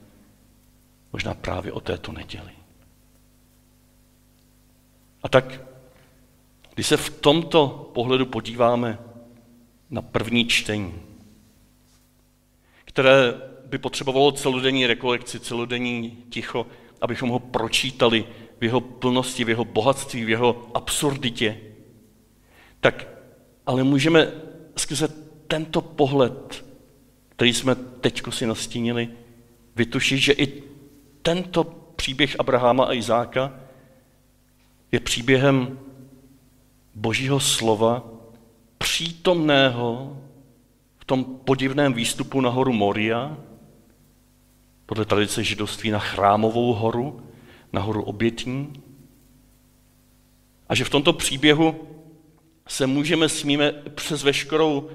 možná 1.13 1.35
právě 1.35 1.73
o 1.73 1.81
této 1.81 2.13
neděli. 2.13 2.51
A 5.23 5.29
tak, 5.29 5.61
když 6.75 6.87
se 6.87 6.97
v 6.97 7.11
tomto 7.11 7.91
pohledu 7.95 8.27
podíváme 8.27 8.99
na 9.91 10.03
první 10.03 10.47
čtení, 10.47 10.95
které 12.85 13.35
by 13.67 13.79
potřebovalo 13.79 14.33
celodenní 14.33 14.87
rekolekci, 14.87 15.41
celodenní 15.41 16.19
ticho, 16.31 16.67
abychom 17.01 17.29
ho 17.29 17.39
pročítali 17.39 18.25
v 18.61 18.65
jeho 18.65 18.81
plnosti, 18.81 19.45
v 19.45 19.49
jeho 19.49 19.65
bohatství, 19.65 20.25
v 20.25 20.31
jeho 20.31 20.71
absurditě, 20.75 21.61
tak 22.81 23.09
ale 23.67 23.85
můžeme 23.85 24.33
skrze 24.77 25.09
tento 25.47 25.81
pohled, 25.81 26.65
který 27.29 27.55
jsme 27.55 27.75
teď 27.75 28.23
si 28.31 28.47
nastínili, 28.47 29.09
vytušit, 29.77 30.19
že 30.19 30.33
i 30.33 30.70
tento 31.23 31.65
příběh 31.97 32.37
Abrahama 32.41 32.85
a 32.85 32.93
Izáka 32.93 33.53
je 34.93 35.01
příběhem 35.01 35.79
Božího 36.95 37.41
slova, 37.41 38.05
přítomného 38.79 40.17
v 40.99 41.05
tom 41.05 41.25
podivném 41.25 41.93
výstupu 41.93 42.41
na 42.41 42.51
horu 42.51 42.73
Moria, 42.73 43.37
podle 44.87 45.05
tradice 45.05 45.45
židovství 45.45 45.91
na 45.91 45.99
chrámovou 45.99 46.73
horu, 46.73 47.23
na 47.73 47.81
horu 47.81 48.03
obětní. 48.03 48.83
A 50.69 50.75
že 50.75 50.85
v 50.85 50.91
tomto 50.91 51.13
příběhu 51.13 51.89
se 52.69 52.87
můžeme, 52.87 53.29
smíme 53.29 53.73
přes 53.73 54.23
veškerou, 54.23 54.91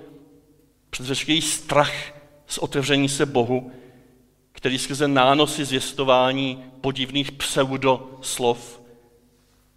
přes 0.89 1.09
veškerý 1.09 1.41
strach 1.41 1.93
z 2.47 2.57
otevření 2.57 3.09
se 3.09 3.25
Bohu, 3.25 3.71
který 4.55 4.77
skrze 4.77 5.07
nánosy 5.07 5.65
zvěstování 5.65 6.63
podivných 6.81 7.31
pseudoslov 7.31 8.81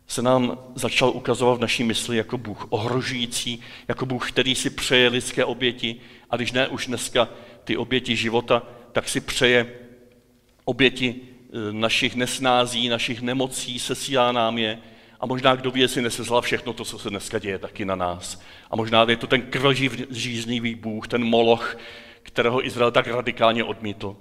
se 0.06 0.22
nám 0.22 0.58
začal 0.74 1.10
ukazovat 1.10 1.58
v 1.58 1.60
naší 1.60 1.84
mysli 1.84 2.16
jako 2.16 2.38
Bůh 2.38 2.66
ohrožující, 2.70 3.60
jako 3.88 4.06
Bůh, 4.06 4.32
který 4.32 4.54
si 4.54 4.70
přeje 4.70 5.08
lidské 5.08 5.44
oběti. 5.44 5.96
A 6.30 6.36
když 6.36 6.52
ne 6.52 6.68
už 6.68 6.86
dneska 6.86 7.28
ty 7.64 7.76
oběti 7.76 8.16
života, 8.16 8.62
tak 8.92 9.08
si 9.08 9.20
přeje 9.20 9.74
oběti 10.64 11.14
e, 11.14 11.72
našich 11.72 12.14
nesnází, 12.14 12.88
našich 12.88 13.20
nemocí, 13.20 13.78
sesílá 13.78 14.32
nám 14.32 14.58
je. 14.58 14.78
A 15.20 15.26
možná 15.26 15.54
kdo 15.54 15.70
ví, 15.70 15.80
jestli 15.80 16.02
nesezla 16.02 16.40
všechno 16.40 16.72
to, 16.72 16.84
co 16.84 16.98
se 16.98 17.10
dneska 17.10 17.38
děje 17.38 17.58
taky 17.58 17.84
na 17.84 17.94
nás. 17.94 18.40
A 18.70 18.76
možná 18.76 19.06
je 19.08 19.16
to 19.16 19.26
ten 19.26 19.42
krvžíznivý 19.42 20.74
Bůh, 20.74 21.08
ten 21.08 21.24
moloch, 21.24 21.78
kterého 22.22 22.66
Izrael 22.66 22.90
tak 22.90 23.06
radikálně 23.06 23.64
odmítl 23.64 24.16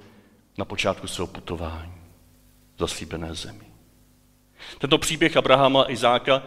na 0.58 0.66
počátku 0.66 1.08
svého 1.08 1.28
putování 1.28 1.94
v 2.76 2.80
zaslíbené 2.80 3.36
zemi. 3.36 3.66
Tento 4.78 4.98
příběh 4.98 5.38
Abrahama 5.38 5.82
a 5.82 5.92
Izáka 5.92 6.44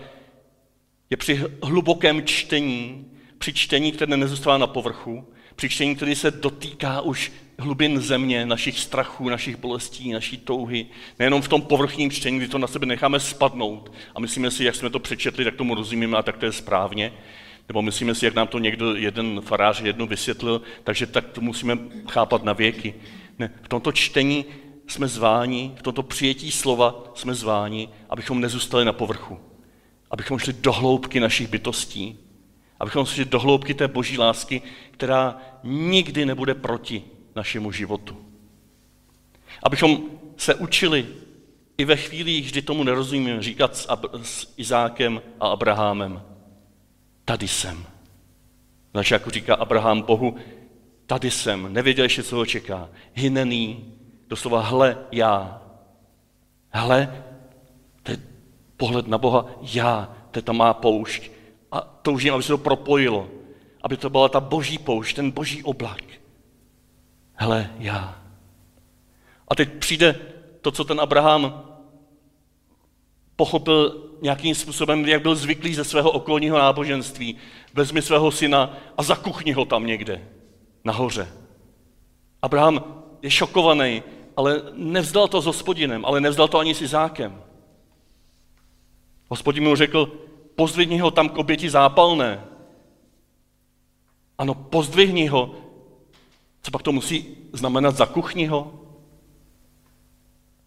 je 1.10 1.16
při 1.16 1.44
hlubokém 1.62 2.26
čtení, 2.26 3.06
při 3.38 3.52
čtení, 3.52 3.92
které 3.92 4.16
nezůstává 4.16 4.58
na 4.58 4.66
povrchu, 4.66 5.28
při 5.56 5.68
čtení, 5.68 5.96
který 5.96 6.14
se 6.14 6.30
dotýká 6.30 7.00
už 7.00 7.32
hlubin 7.58 8.00
země, 8.00 8.46
našich 8.46 8.78
strachů, 8.78 9.28
našich 9.28 9.56
bolestí, 9.56 10.12
naší 10.12 10.36
touhy. 10.36 10.86
Nejenom 11.18 11.42
v 11.42 11.48
tom 11.48 11.62
povrchním 11.62 12.10
čtení, 12.10 12.38
kdy 12.38 12.48
to 12.48 12.58
na 12.58 12.66
sebe 12.66 12.86
necháme 12.86 13.20
spadnout 13.20 13.92
a 14.14 14.20
myslíme 14.20 14.50
si, 14.50 14.64
jak 14.64 14.74
jsme 14.74 14.90
to 14.90 14.98
přečetli, 14.98 15.44
tak 15.44 15.54
tomu 15.54 15.74
rozumíme 15.74 16.18
a 16.18 16.22
tak 16.22 16.36
to 16.36 16.46
je 16.46 16.52
správně. 16.52 17.12
Nebo 17.68 17.82
myslíme 17.82 18.14
si, 18.14 18.24
jak 18.24 18.34
nám 18.34 18.46
to 18.46 18.58
někdo, 18.58 18.94
jeden 18.94 19.40
farář 19.40 19.80
jednou 19.80 20.06
vysvětlil, 20.06 20.62
takže 20.84 21.06
tak 21.06 21.28
to 21.28 21.40
musíme 21.40 21.78
chápat 22.08 22.44
na 22.44 22.52
věky. 22.52 22.94
Ne, 23.40 23.50
v 23.62 23.68
tomto 23.68 23.92
čtení 23.92 24.44
jsme 24.86 25.08
zváni, 25.08 25.72
v 25.76 25.82
tomto 25.82 26.02
přijetí 26.02 26.50
slova 26.50 27.04
jsme 27.14 27.34
zváni, 27.34 27.88
abychom 28.10 28.40
nezůstali 28.40 28.84
na 28.84 28.92
povrchu. 28.92 29.38
Abychom 30.10 30.38
šli 30.38 30.52
do 30.52 30.72
hloubky 30.72 31.20
našich 31.20 31.48
bytostí. 31.48 32.18
Abychom 32.80 33.06
šli 33.06 33.24
do 33.24 33.40
hloubky 33.40 33.74
té 33.74 33.88
boží 33.88 34.18
lásky, 34.18 34.62
která 34.90 35.36
nikdy 35.64 36.26
nebude 36.26 36.54
proti 36.54 37.04
našemu 37.36 37.72
životu. 37.72 38.16
Abychom 39.62 40.00
se 40.36 40.54
učili 40.54 41.06
i 41.78 41.84
ve 41.84 41.96
chvíli, 41.96 42.40
kdy 42.40 42.62
tomu 42.62 42.84
nerozumíme, 42.84 43.42
říkat 43.42 43.76
s, 43.76 43.88
Ab- 43.88 44.20
s 44.22 44.54
Izákem 44.56 45.22
a 45.40 45.48
Abrahamem, 45.48 46.22
tady 47.24 47.48
jsem. 47.48 47.86
Znači, 48.92 49.14
jako 49.14 49.30
říká 49.30 49.54
Abraham 49.54 50.02
Bohu, 50.02 50.36
tady 51.10 51.30
jsem, 51.30 51.72
nevěděl 51.72 52.04
ještě, 52.04 52.22
co 52.22 52.36
ho 52.36 52.46
čeká. 52.46 52.88
Hynený, 53.14 53.94
doslova 54.28 54.60
hle 54.60 54.98
já. 55.12 55.62
Hle, 56.72 57.24
to 58.02 58.10
je 58.10 58.18
pohled 58.76 59.06
na 59.06 59.18
Boha, 59.18 59.46
já, 59.62 60.16
to 60.30 60.38
je 60.38 60.42
ta 60.42 60.52
má 60.52 60.74
poušť. 60.74 61.30
A 61.72 61.80
toužím, 61.80 62.34
aby 62.34 62.42
se 62.42 62.48
to 62.48 62.58
propojilo, 62.58 63.28
aby 63.82 63.96
to 63.96 64.10
byla 64.10 64.28
ta 64.28 64.40
boží 64.40 64.78
poušť, 64.78 65.16
ten 65.16 65.30
boží 65.30 65.62
oblak. 65.62 66.02
Hele, 67.34 67.70
já. 67.78 68.22
A 69.48 69.54
teď 69.54 69.72
přijde 69.72 70.14
to, 70.60 70.70
co 70.70 70.84
ten 70.84 71.00
Abraham 71.00 71.62
pochopil 73.36 74.10
nějakým 74.22 74.54
způsobem, 74.54 75.04
jak 75.04 75.22
byl 75.22 75.34
zvyklý 75.34 75.74
ze 75.74 75.84
svého 75.84 76.10
okolního 76.10 76.58
náboženství. 76.58 77.36
Vezmi 77.74 78.02
svého 78.02 78.30
syna 78.30 78.78
a 78.98 79.02
zakuchni 79.02 79.52
ho 79.52 79.64
tam 79.64 79.86
někde, 79.86 80.39
nahoře. 80.84 81.28
Abraham 82.42 83.04
je 83.22 83.30
šokovaný, 83.30 84.02
ale 84.36 84.62
nevzdal 84.74 85.28
to 85.28 85.40
s 85.40 85.46
hospodinem, 85.46 86.04
ale 86.04 86.20
nevzdal 86.20 86.48
to 86.48 86.58
ani 86.58 86.74
s 86.74 86.82
Izákem. 86.82 87.42
Hospodin 89.28 89.64
mu 89.64 89.76
řekl, 89.76 90.12
pozdvihni 90.56 90.98
ho 90.98 91.10
tam 91.10 91.28
k 91.28 91.38
oběti 91.38 91.70
zápalné. 91.70 92.44
Ano, 94.38 94.54
pozdvihni 94.54 95.26
ho. 95.26 95.54
Co 96.62 96.70
pak 96.70 96.82
to 96.82 96.92
musí 96.92 97.36
znamenat 97.52 97.96
za 97.96 98.06
kuchni 98.06 98.46
ho? 98.46 98.80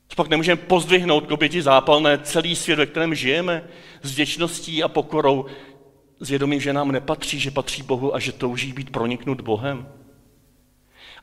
Co 0.07 0.15
pak 0.15 0.27
nemůžeme 0.29 0.61
pozdvihnout 0.61 1.25
k 1.25 1.31
oběti 1.31 1.61
zápalné 1.61 2.17
celý 2.17 2.55
svět, 2.55 2.75
ve 2.75 2.85
kterém 2.85 3.15
žijeme, 3.15 3.67
s 4.01 4.11
vděčností 4.11 4.83
a 4.83 4.87
pokorou, 4.87 5.45
s 6.19 6.29
vědomím, 6.29 6.61
že 6.61 6.73
nám 6.73 6.91
nepatří, 6.91 7.39
že 7.39 7.51
patří 7.51 7.83
Bohu 7.83 8.15
a 8.15 8.19
že 8.19 8.31
touží 8.31 8.73
být 8.73 8.89
proniknut 8.89 9.41
Bohem? 9.41 9.87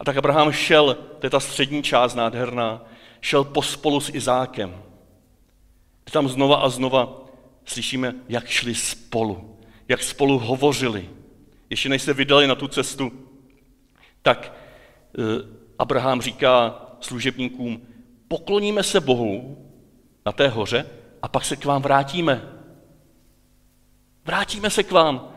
A 0.01 0.05
tak 0.05 0.17
Abraham 0.17 0.53
šel, 0.53 0.97
to 1.19 1.27
je 1.27 1.31
ta 1.31 1.41
střední 1.41 1.83
část 1.83 2.15
nádherná, 2.15 2.85
šel 3.21 3.45
pospolu 3.45 4.01
s 4.01 4.15
Izákem. 4.15 4.83
Tam 6.13 6.29
znova 6.29 6.57
a 6.57 6.69
znova 6.69 7.21
slyšíme, 7.65 8.15
jak 8.29 8.49
šli 8.49 8.75
spolu, 8.75 9.59
jak 9.89 10.03
spolu 10.03 10.39
hovořili. 10.39 11.11
Ještě 11.71 11.89
než 11.89 12.03
se 12.03 12.15
vydali 12.15 12.47
na 12.47 12.55
tu 12.55 12.69
cestu, 12.69 13.13
tak 14.23 14.53
eh, 15.19 15.23
Abraham 15.79 16.23
říká 16.23 16.83
služebníkům, 17.01 17.83
pokloníme 18.29 18.83
se 18.83 19.01
Bohu 19.01 19.59
na 20.27 20.33
té 20.33 20.49
hoře 20.49 20.87
a 21.23 21.29
pak 21.29 21.45
se 21.45 21.57
k 21.57 21.65
vám 21.65 21.83
vrátíme. 21.83 22.43
Vrátíme 24.25 24.71
se 24.71 24.83
k 24.83 24.91
vám. 24.91 25.29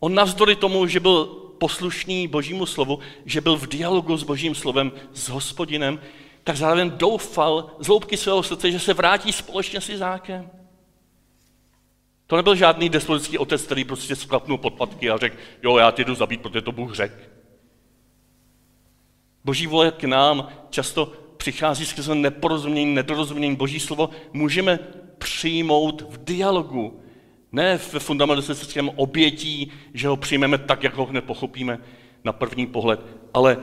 On 0.00 0.14
navzdory 0.14 0.56
tomu, 0.56 0.86
že 0.86 1.00
byl 1.00 1.45
poslušný 1.58 2.28
božímu 2.28 2.66
slovu, 2.66 2.98
že 3.24 3.40
byl 3.40 3.56
v 3.56 3.66
dialogu 3.66 4.16
s 4.16 4.22
božím 4.22 4.54
slovem, 4.54 4.92
s 5.12 5.28
hospodinem, 5.28 6.00
tak 6.44 6.56
zároveň 6.56 6.90
doufal 6.90 7.70
z 7.78 7.86
hloubky 7.86 8.16
svého 8.16 8.42
srdce, 8.42 8.70
že 8.70 8.78
se 8.78 8.94
vrátí 8.94 9.32
společně 9.32 9.80
s 9.80 9.88
Izákem. 9.88 10.50
To 12.26 12.36
nebyl 12.36 12.54
žádný 12.54 12.88
despotický 12.88 13.38
otec, 13.38 13.62
který 13.62 13.84
prostě 13.84 14.16
sklapnul 14.16 14.58
podpatky 14.58 15.10
a 15.10 15.16
řekl, 15.16 15.36
jo, 15.62 15.76
já 15.76 15.90
tě 15.90 16.04
jdu 16.04 16.14
zabít, 16.14 16.40
protože 16.40 16.62
to 16.62 16.72
Bůh 16.72 16.94
řekl. 16.94 17.14
Boží 19.44 19.66
vole 19.66 19.90
k 19.90 20.04
nám 20.04 20.48
často 20.70 21.12
přichází 21.36 21.86
skrze 21.86 22.14
neporozumění, 22.14 22.94
nedorozumění 22.94 23.56
Boží 23.56 23.80
slovo, 23.80 24.10
můžeme 24.32 24.78
přijmout 25.18 26.02
v 26.10 26.24
dialogu, 26.24 27.00
ne 27.52 27.78
v 27.78 27.94
fundamentalistickém 27.98 28.88
obětí, 28.88 29.72
že 29.94 30.08
ho 30.08 30.16
přijmeme 30.16 30.58
tak, 30.58 30.82
jak 30.82 30.94
ho 30.94 31.12
nepochopíme 31.12 31.78
na 32.24 32.32
první 32.32 32.66
pohled, 32.66 33.00
ale 33.34 33.58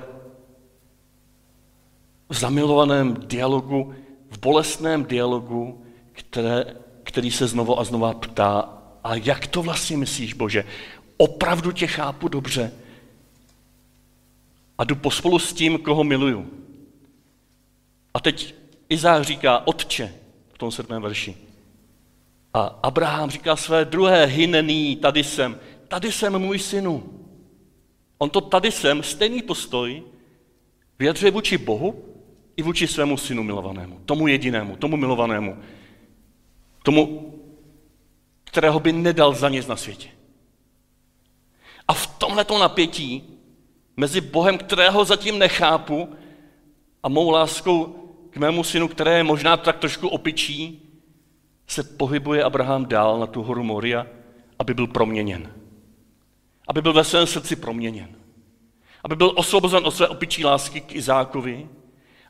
v 2.30 2.36
zamilovaném 2.36 3.13
dialogu, 3.13 3.96
v 4.30 4.39
bolestném 4.39 5.06
dialogu, 5.06 5.86
které, 6.12 6.65
který 7.04 7.32
se 7.32 7.48
znovu 7.48 7.80
a 7.80 7.84
znova 7.84 8.13
ptá, 8.13 8.69
a 9.04 9.15
jak 9.15 9.48
to 9.48 9.63
vlastně 9.63 9.98
myslíš, 9.98 10.34
Bože? 10.34 10.65
Opravdu 11.17 11.72
tě 11.72 11.88
chápu 11.88 12.28
dobře 12.28 12.72
a 14.78 14.84
jdu 14.84 14.96
pospolu 14.96 15.39
s 15.39 15.54
tím, 15.54 15.78
koho 15.78 16.04
miluju. 16.04 16.52
A 18.13 18.19
teď 18.19 18.56
Izák 18.89 19.24
říká, 19.24 19.67
otče, 19.67 20.13
v 20.54 20.58
tom 20.58 20.72
sedmém 20.72 21.02
verši. 21.02 21.38
A 22.54 22.80
Abraham 22.84 23.30
říká 23.30 23.56
své 23.56 23.86
druhé, 23.86 24.26
hynený, 24.26 24.96
tady 24.96 25.24
jsem, 25.24 25.60
tady 25.88 26.12
jsem 26.12 26.39
můj 26.39 26.60
synu. 26.60 27.20
On 28.18 28.30
to 28.30 28.42
tady 28.42 28.72
jsem, 28.72 29.04
stejný 29.04 29.42
postoj, 29.42 30.04
vyjadřuje 31.00 31.32
vůči 31.32 31.58
Bohu 31.58 32.06
i 32.58 32.62
vůči 32.62 32.88
svému 32.88 33.18
synu 33.18 33.44
milovanému, 33.44 34.00
tomu 34.06 34.28
jedinému, 34.28 34.76
tomu 34.76 34.98
milovanému, 34.98 35.58
tomu, 36.84 37.34
kterého 38.44 38.80
by 38.80 38.92
nedal 38.92 39.34
za 39.34 39.50
nic 39.50 39.68
na 39.68 39.76
světě. 39.76 40.10
A 41.88 41.94
v 41.94 42.08
tomhleto 42.08 42.60
napětí 42.60 43.24
mezi 43.98 44.22
Bohem, 44.22 44.58
kterého 44.58 45.06
zatím 45.06 45.39
nechápu, 45.39 46.10
a 47.04 47.10
mou 47.10 47.30
láskou 47.30 47.96
k 48.30 48.38
mému 48.38 48.63
synu, 48.63 48.88
které 48.88 49.18
je 49.18 49.24
možná 49.24 49.58
tak 49.58 49.78
trošku 49.78 50.08
opičí, 50.08 50.89
se 51.67 51.84
pohybuje 51.84 52.43
Abraham 52.43 52.86
dál 52.86 53.19
na 53.19 53.28
tu 53.28 53.43
horu 53.43 53.63
Moria, 53.63 54.08
aby 54.60 54.73
byl 54.73 54.88
proměněn. 54.88 55.54
Aby 56.67 56.82
byl 56.82 56.93
ve 56.93 57.04
svém 57.04 57.28
srdci 57.28 57.56
proměněn. 57.56 58.08
Aby 59.04 59.15
byl 59.15 59.34
osvobozen 59.36 59.86
od 59.86 59.91
své 59.91 60.08
opičí 60.08 60.45
lásky 60.45 60.82
k 60.82 60.95
Izákovi 60.95 61.69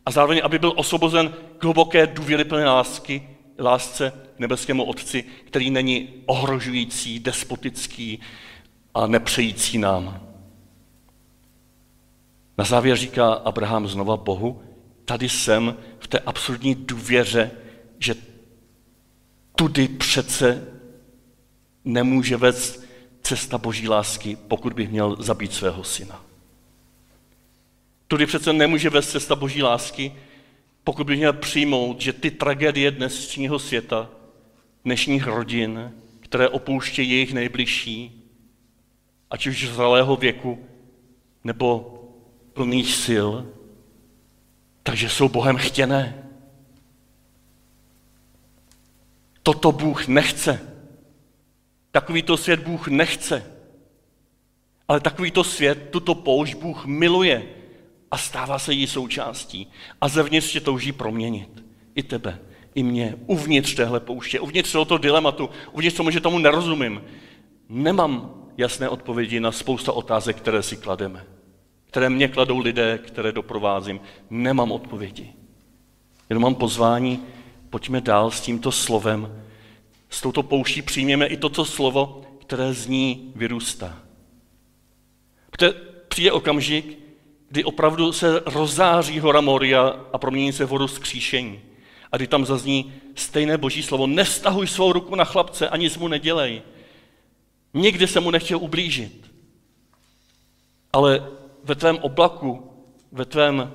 a 0.05 0.11
zároveň, 0.11 0.41
aby 0.43 0.59
byl 0.59 0.73
osvobozen 0.75 1.33
k 1.57 1.63
hluboké 1.63 2.07
důvěryplné 2.07 2.65
lásky, 2.65 3.29
lásce 3.59 4.13
nebeskému 4.39 4.83
Otci, 4.83 5.23
který 5.45 5.69
není 5.69 6.09
ohrožující, 6.25 7.19
despotický 7.19 8.19
a 8.93 9.07
nepřející 9.07 9.77
nám. 9.77 10.21
Na 12.57 12.63
závěr 12.63 12.97
říká 12.97 13.33
Abraham 13.33 13.87
znova 13.87 14.17
Bohu, 14.17 14.61
tady 15.05 15.29
jsem 15.29 15.77
v 15.99 16.07
té 16.07 16.19
absurdní 16.19 16.75
důvěře, 16.75 17.51
že 17.99 18.15
tudy 19.55 19.87
přece 19.87 20.67
nemůže 21.85 22.37
vést 22.37 22.83
cesta 23.21 23.57
boží 23.57 23.89
lásky, 23.89 24.37
pokud 24.47 24.73
bych 24.73 24.89
měl 24.89 25.15
zabít 25.19 25.53
svého 25.53 25.83
syna. 25.83 26.25
Tudy 28.07 28.25
přece 28.25 28.53
nemůže 28.53 28.89
vést 28.89 29.11
cesta 29.11 29.35
boží 29.35 29.63
lásky, 29.63 30.15
pokud 30.83 31.07
bych 31.07 31.17
měl 31.17 31.33
přijmout, 31.33 32.01
že 32.01 32.13
ty 32.13 32.31
tragédie 32.31 32.91
dnešního 32.91 33.59
světa, 33.59 34.09
dnešních 34.85 35.27
rodin, 35.27 35.93
které 36.19 36.49
opouštějí 36.49 37.09
jejich 37.11 37.33
nejbližší, 37.33 38.23
ať 39.29 39.47
už 39.47 39.69
zralého 39.69 40.15
věku, 40.15 40.65
nebo 41.43 41.93
plných 42.53 42.95
sil, 43.05 43.29
takže 44.83 45.09
jsou 45.09 45.29
Bohem 45.29 45.57
chtěné. 45.57 46.22
Toto 49.43 49.71
Bůh 49.71 50.07
nechce. 50.07 50.75
Takovýto 51.91 52.37
svět 52.37 52.59
Bůh 52.59 52.87
nechce. 52.87 53.45
Ale 54.87 54.99
takovýto 54.99 55.43
svět, 55.43 55.89
tuto 55.91 56.15
poušť 56.15 56.55
Bůh 56.55 56.85
miluje 56.85 57.47
a 58.11 58.17
stává 58.17 58.59
se 58.59 58.73
jí 58.73 58.87
součástí. 58.87 59.67
A 60.01 60.07
zevnitř 60.07 60.51
tě 60.51 60.59
touží 60.59 60.91
proměnit. 60.91 61.63
I 61.95 62.03
tebe, 62.03 62.39
i 62.75 62.83
mě, 62.83 63.15
uvnitř 63.25 63.75
téhle 63.75 63.99
pouště, 63.99 64.39
uvnitř 64.39 64.71
tohoto 64.71 64.97
dilematu, 64.97 65.49
uvnitř 65.71 65.97
tomu, 65.97 66.11
že 66.11 66.19
tomu 66.19 66.39
nerozumím. 66.39 67.03
Nemám 67.69 68.33
jasné 68.57 68.89
odpovědi 68.89 69.39
na 69.39 69.51
spousta 69.51 69.91
otázek, 69.91 70.37
které 70.37 70.63
si 70.63 70.77
klademe 70.77 71.25
které 71.93 72.09
mě 72.09 72.27
kladou 72.27 72.59
lidé, 72.59 72.99
které 73.05 73.31
doprovázím. 73.31 73.99
Nemám 74.29 74.71
odpovědi. 74.71 75.33
Jenom 76.29 76.41
mám 76.41 76.55
pozvání, 76.55 77.23
pojďme 77.73 78.01
dál 78.01 78.31
s 78.31 78.41
tímto 78.41 78.71
slovem. 78.71 79.43
S 80.09 80.21
touto 80.21 80.43
pouští 80.43 80.81
přijměme 80.81 81.25
i 81.25 81.37
toto 81.37 81.65
slovo, 81.65 82.21
které 82.41 82.73
z 82.73 82.87
ní 82.87 83.33
vyrůstá. 83.35 83.97
Protože 85.49 85.73
přijde 86.07 86.31
okamžik, 86.31 86.99
kdy 87.49 87.63
opravdu 87.63 88.13
se 88.13 88.43
rozáří 88.45 89.19
hora 89.19 89.41
Moria 89.41 90.05
a 90.13 90.17
promění 90.17 90.53
se 90.53 90.65
vodu 90.65 90.87
skříšení. 90.87 91.61
A 92.11 92.17
kdy 92.17 92.27
tam 92.27 92.45
zazní 92.45 92.93
stejné 93.15 93.57
boží 93.57 93.83
slovo, 93.83 94.07
nestahuj 94.07 94.67
svou 94.67 94.93
ruku 94.93 95.15
na 95.15 95.25
chlapce, 95.25 95.69
ani 95.69 95.89
mu 95.99 96.07
nedělej. 96.07 96.61
Nikdy 97.73 98.07
se 98.07 98.19
mu 98.19 98.31
nechtěl 98.31 98.57
ublížit. 98.57 99.33
Ale 100.93 101.25
ve 101.63 101.75
tvém 101.75 101.97
oblaku, 101.97 102.71
ve, 103.11 103.25
tvém, 103.25 103.73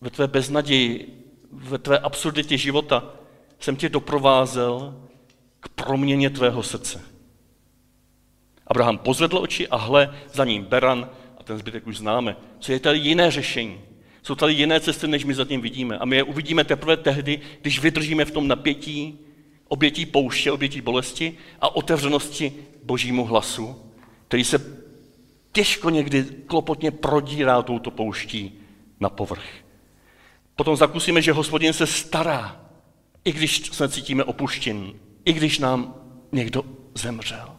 ve 0.00 0.10
tvé 0.10 0.28
beznaději, 0.28 1.19
ve 1.50 1.78
tvé 1.78 1.98
absurditě 1.98 2.58
života 2.58 3.04
jsem 3.58 3.76
tě 3.76 3.88
doprovázel 3.88 4.94
k 5.60 5.68
proměně 5.68 6.30
tvého 6.30 6.62
srdce. 6.62 7.02
Abraham 8.66 8.98
pozvedl 8.98 9.38
oči 9.38 9.68
a 9.68 9.76
hle, 9.76 10.14
za 10.32 10.44
ním 10.44 10.64
Beran 10.64 11.10
a 11.38 11.42
ten 11.42 11.58
zbytek 11.58 11.86
už 11.86 11.98
známe. 11.98 12.36
Co 12.58 12.72
je 12.72 12.80
tady 12.80 12.98
jiné 12.98 13.30
řešení? 13.30 13.80
Jsou 14.22 14.34
tady 14.34 14.52
jiné 14.52 14.80
cesty, 14.80 15.08
než 15.08 15.24
my 15.24 15.34
zatím 15.34 15.60
vidíme. 15.60 15.98
A 15.98 16.04
my 16.04 16.16
je 16.16 16.22
uvidíme 16.22 16.64
teprve 16.64 16.96
tehdy, 16.96 17.40
když 17.60 17.80
vydržíme 17.80 18.24
v 18.24 18.30
tom 18.30 18.48
napětí, 18.48 19.18
obětí 19.68 20.06
pouště, 20.06 20.52
obětí 20.52 20.80
bolesti 20.80 21.36
a 21.60 21.76
otevřenosti 21.76 22.52
božímu 22.82 23.24
hlasu, 23.24 23.76
který 24.28 24.44
se 24.44 24.76
těžko 25.52 25.90
někdy 25.90 26.24
klopotně 26.46 26.90
prodírá 26.90 27.62
touto 27.62 27.90
pouští 27.90 28.60
na 29.00 29.08
povrch. 29.08 29.44
Potom 30.56 30.76
zakusíme, 30.76 31.22
že 31.22 31.32
hospodin 31.32 31.72
se 31.72 31.86
stará, 31.86 32.60
i 33.24 33.32
když 33.32 33.70
se 33.72 33.88
cítíme 33.88 34.24
opuštění, 34.24 34.96
i 35.24 35.32
když 35.32 35.58
nám 35.58 35.94
někdo 36.32 36.64
zemřel, 36.94 37.56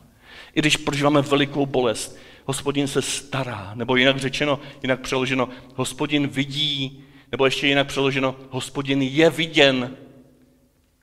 i 0.56 0.60
když 0.60 0.78
prožíváme 0.78 1.22
velikou 1.22 1.66
bolest, 1.66 2.18
hospodin 2.46 2.88
se 2.88 3.02
stará, 3.02 3.72
nebo 3.76 3.96
jinak 3.96 4.18
řečeno, 4.18 4.60
jinak 4.82 5.00
přeloženo, 5.00 5.50
hospodin 5.76 6.28
vidí, 6.28 7.04
nebo 7.32 7.46
ještě 7.46 7.68
jinak 7.68 7.88
přeloženo, 7.88 8.36
hospodin 8.50 9.02
je 9.02 9.30
viděn. 9.30 9.98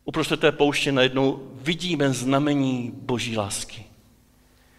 Uprostřed 0.05 0.40
té 0.40 0.53
pouště 0.53 0.92
najednou 0.92 1.53
vidíme 1.55 2.12
znamení 2.12 2.92
boží 2.94 3.37
lásky. 3.37 3.85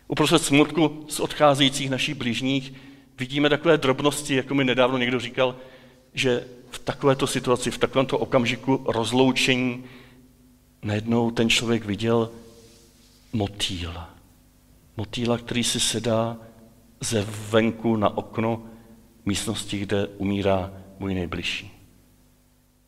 Uprostřed 0.07 0.43
smutku 0.43 1.05
z 1.09 1.19
odcházejících 1.19 1.89
našich 1.89 2.15
blížních 2.15 2.73
vidíme 3.19 3.49
takové 3.49 3.77
drobnosti, 3.77 4.35
jako 4.35 4.55
mi 4.55 4.63
nedávno 4.63 4.97
někdo 4.97 5.19
říkal, 5.19 5.55
že 6.13 6.47
v 6.69 6.79
takovéto 6.79 7.27
situaci, 7.27 7.71
v 7.71 7.77
takovémto 7.77 8.17
okamžiku 8.17 8.85
rozloučení 8.87 9.83
najednou 10.83 11.31
ten 11.31 11.49
člověk 11.49 11.85
viděl 11.85 12.31
motýla. 13.33 14.09
Motýla, 14.97 15.37
který 15.37 15.63
si 15.63 15.79
sedá 15.79 16.37
ze 17.01 17.25
venku 17.49 17.95
na 17.95 18.17
okno 18.17 18.63
místnosti, 19.25 19.79
kde 19.79 20.07
umírá 20.07 20.73
můj 20.99 21.13
nejbližší. 21.13 21.71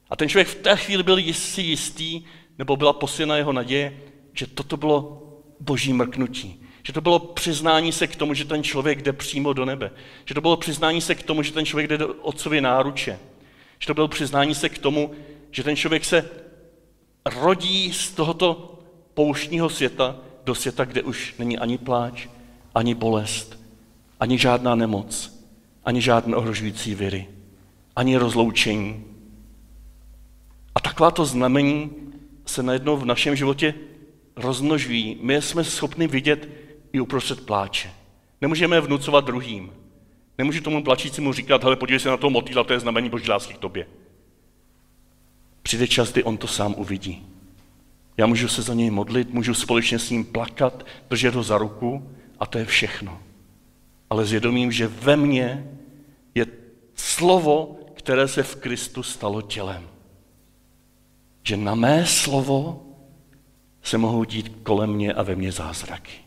A 0.10 0.16
ten 0.16 0.30
člověk 0.30 0.48
v 0.48 0.56
té 0.56 0.76
chvíli 0.76 1.04
byl 1.04 1.18
jistý, 1.18 1.70
jistý, 1.70 2.24
nebo 2.58 2.76
byla 2.76 2.94
posílena 2.94 3.38
jeho 3.38 3.54
naděje, 3.54 3.98
že 4.34 4.48
toto 4.48 4.78
bylo 4.78 5.24
boží 5.60 5.94
mrknutí. 5.94 6.62
Že 6.84 6.94
to 6.94 7.02
bylo 7.02 7.20
přiznání 7.20 7.92
se 7.92 8.08
k 8.08 8.16
tomu, 8.16 8.34
že 8.34 8.46
ten 8.46 8.64
člověk 8.64 9.02
jde 9.02 9.14
přímo 9.14 9.54
do 9.54 9.66
nebe. 9.66 9.92
Že 10.26 10.34
to 10.34 10.42
bylo 10.42 10.58
přiznání 10.58 11.02
se 11.02 11.16
k 11.16 11.24
tomu, 11.24 11.44
že 11.44 11.54
ten 11.54 11.66
člověk 11.66 11.90
jde 11.90 11.98
do 11.98 12.14
otcově 12.14 12.62
náruče. 12.62 13.20
Že 13.82 13.88
to 13.88 13.94
bylo 13.94 14.08
přiznání 14.08 14.56
se 14.56 14.70
k 14.70 14.78
tomu, 14.78 15.12
že 15.52 15.64
ten 15.64 15.76
člověk 15.76 16.06
se 16.06 16.30
rodí 17.26 17.94
z 17.94 18.12
tohoto 18.12 18.80
pouštního 19.14 19.70
světa 19.70 20.16
do 20.44 20.56
světa, 20.56 20.86
kde 20.86 21.04
už 21.04 21.36
není 21.40 21.58
ani 21.58 21.78
pláč, 21.78 22.28
ani 22.76 22.96
bolest, 22.96 23.60
ani 24.20 24.38
žádná 24.38 24.76
nemoc, 24.76 25.44
ani 25.86 26.02
žádné 26.02 26.36
ohrožující 26.36 26.96
viry, 26.96 27.28
ani 27.96 28.18
rozloučení. 28.18 29.06
A 30.76 30.80
takováto 30.80 31.26
znamení 31.26 31.92
se 32.46 32.64
najednou 32.64 32.98
v 32.98 33.06
našem 33.06 33.36
životě 33.36 33.74
rozmnožují. 34.36 35.18
My 35.22 35.42
jsme 35.42 35.64
schopni 35.64 36.08
vidět 36.08 36.50
i 36.94 37.00
uprostřed 37.00 37.46
pláče. 37.46 37.92
Nemůžeme 38.42 38.76
je 38.76 38.82
vnucovat 38.82 39.26
druhým. 39.26 39.81
Nemůžu 40.42 40.62
tomu 40.62 40.84
plačícímu 40.84 41.34
říkat, 41.34 41.64
hele, 41.64 41.76
podívej 41.76 42.00
se 42.00 42.10
na 42.10 42.18
toho 42.18 42.32
motýla, 42.32 42.64
to 42.64 42.74
je 42.74 42.80
znamení 42.80 43.10
boží 43.10 43.30
lásky 43.30 43.54
k 43.54 43.58
tobě. 43.58 43.88
přijde 45.62 45.88
čas, 45.88 46.12
kdy 46.12 46.24
on 46.24 46.38
to 46.38 46.48
sám 46.48 46.76
uvidí. 46.78 47.28
Já 48.18 48.26
můžu 48.26 48.48
se 48.48 48.62
za 48.62 48.74
něj 48.74 48.90
modlit, 48.90 49.34
můžu 49.34 49.54
společně 49.54 50.00
s 50.00 50.10
ním 50.10 50.26
plakat, 50.26 50.86
držet 51.10 51.36
ho 51.36 51.44
za 51.44 51.58
ruku 51.58 52.10
a 52.40 52.46
to 52.46 52.58
je 52.58 52.66
všechno. 52.66 53.20
Ale 54.10 54.26
zvědomím, 54.26 54.72
že 54.72 54.88
ve 54.88 55.16
mně 55.16 55.72
je 56.36 56.46
slovo, 56.96 57.80
které 57.94 58.28
se 58.28 58.44
v 58.44 58.56
Kristu 58.56 59.04
stalo 59.04 59.42
tělem. 59.42 59.90
Že 61.44 61.58
na 61.58 61.76
mé 61.76 62.06
slovo 62.06 62.86
se 63.84 63.98
mohou 63.98 64.24
dít 64.24 64.58
kolem 64.64 64.94
mě 64.94 65.14
a 65.14 65.24
ve 65.24 65.36
mně 65.36 65.52
zázraky. 65.52 66.21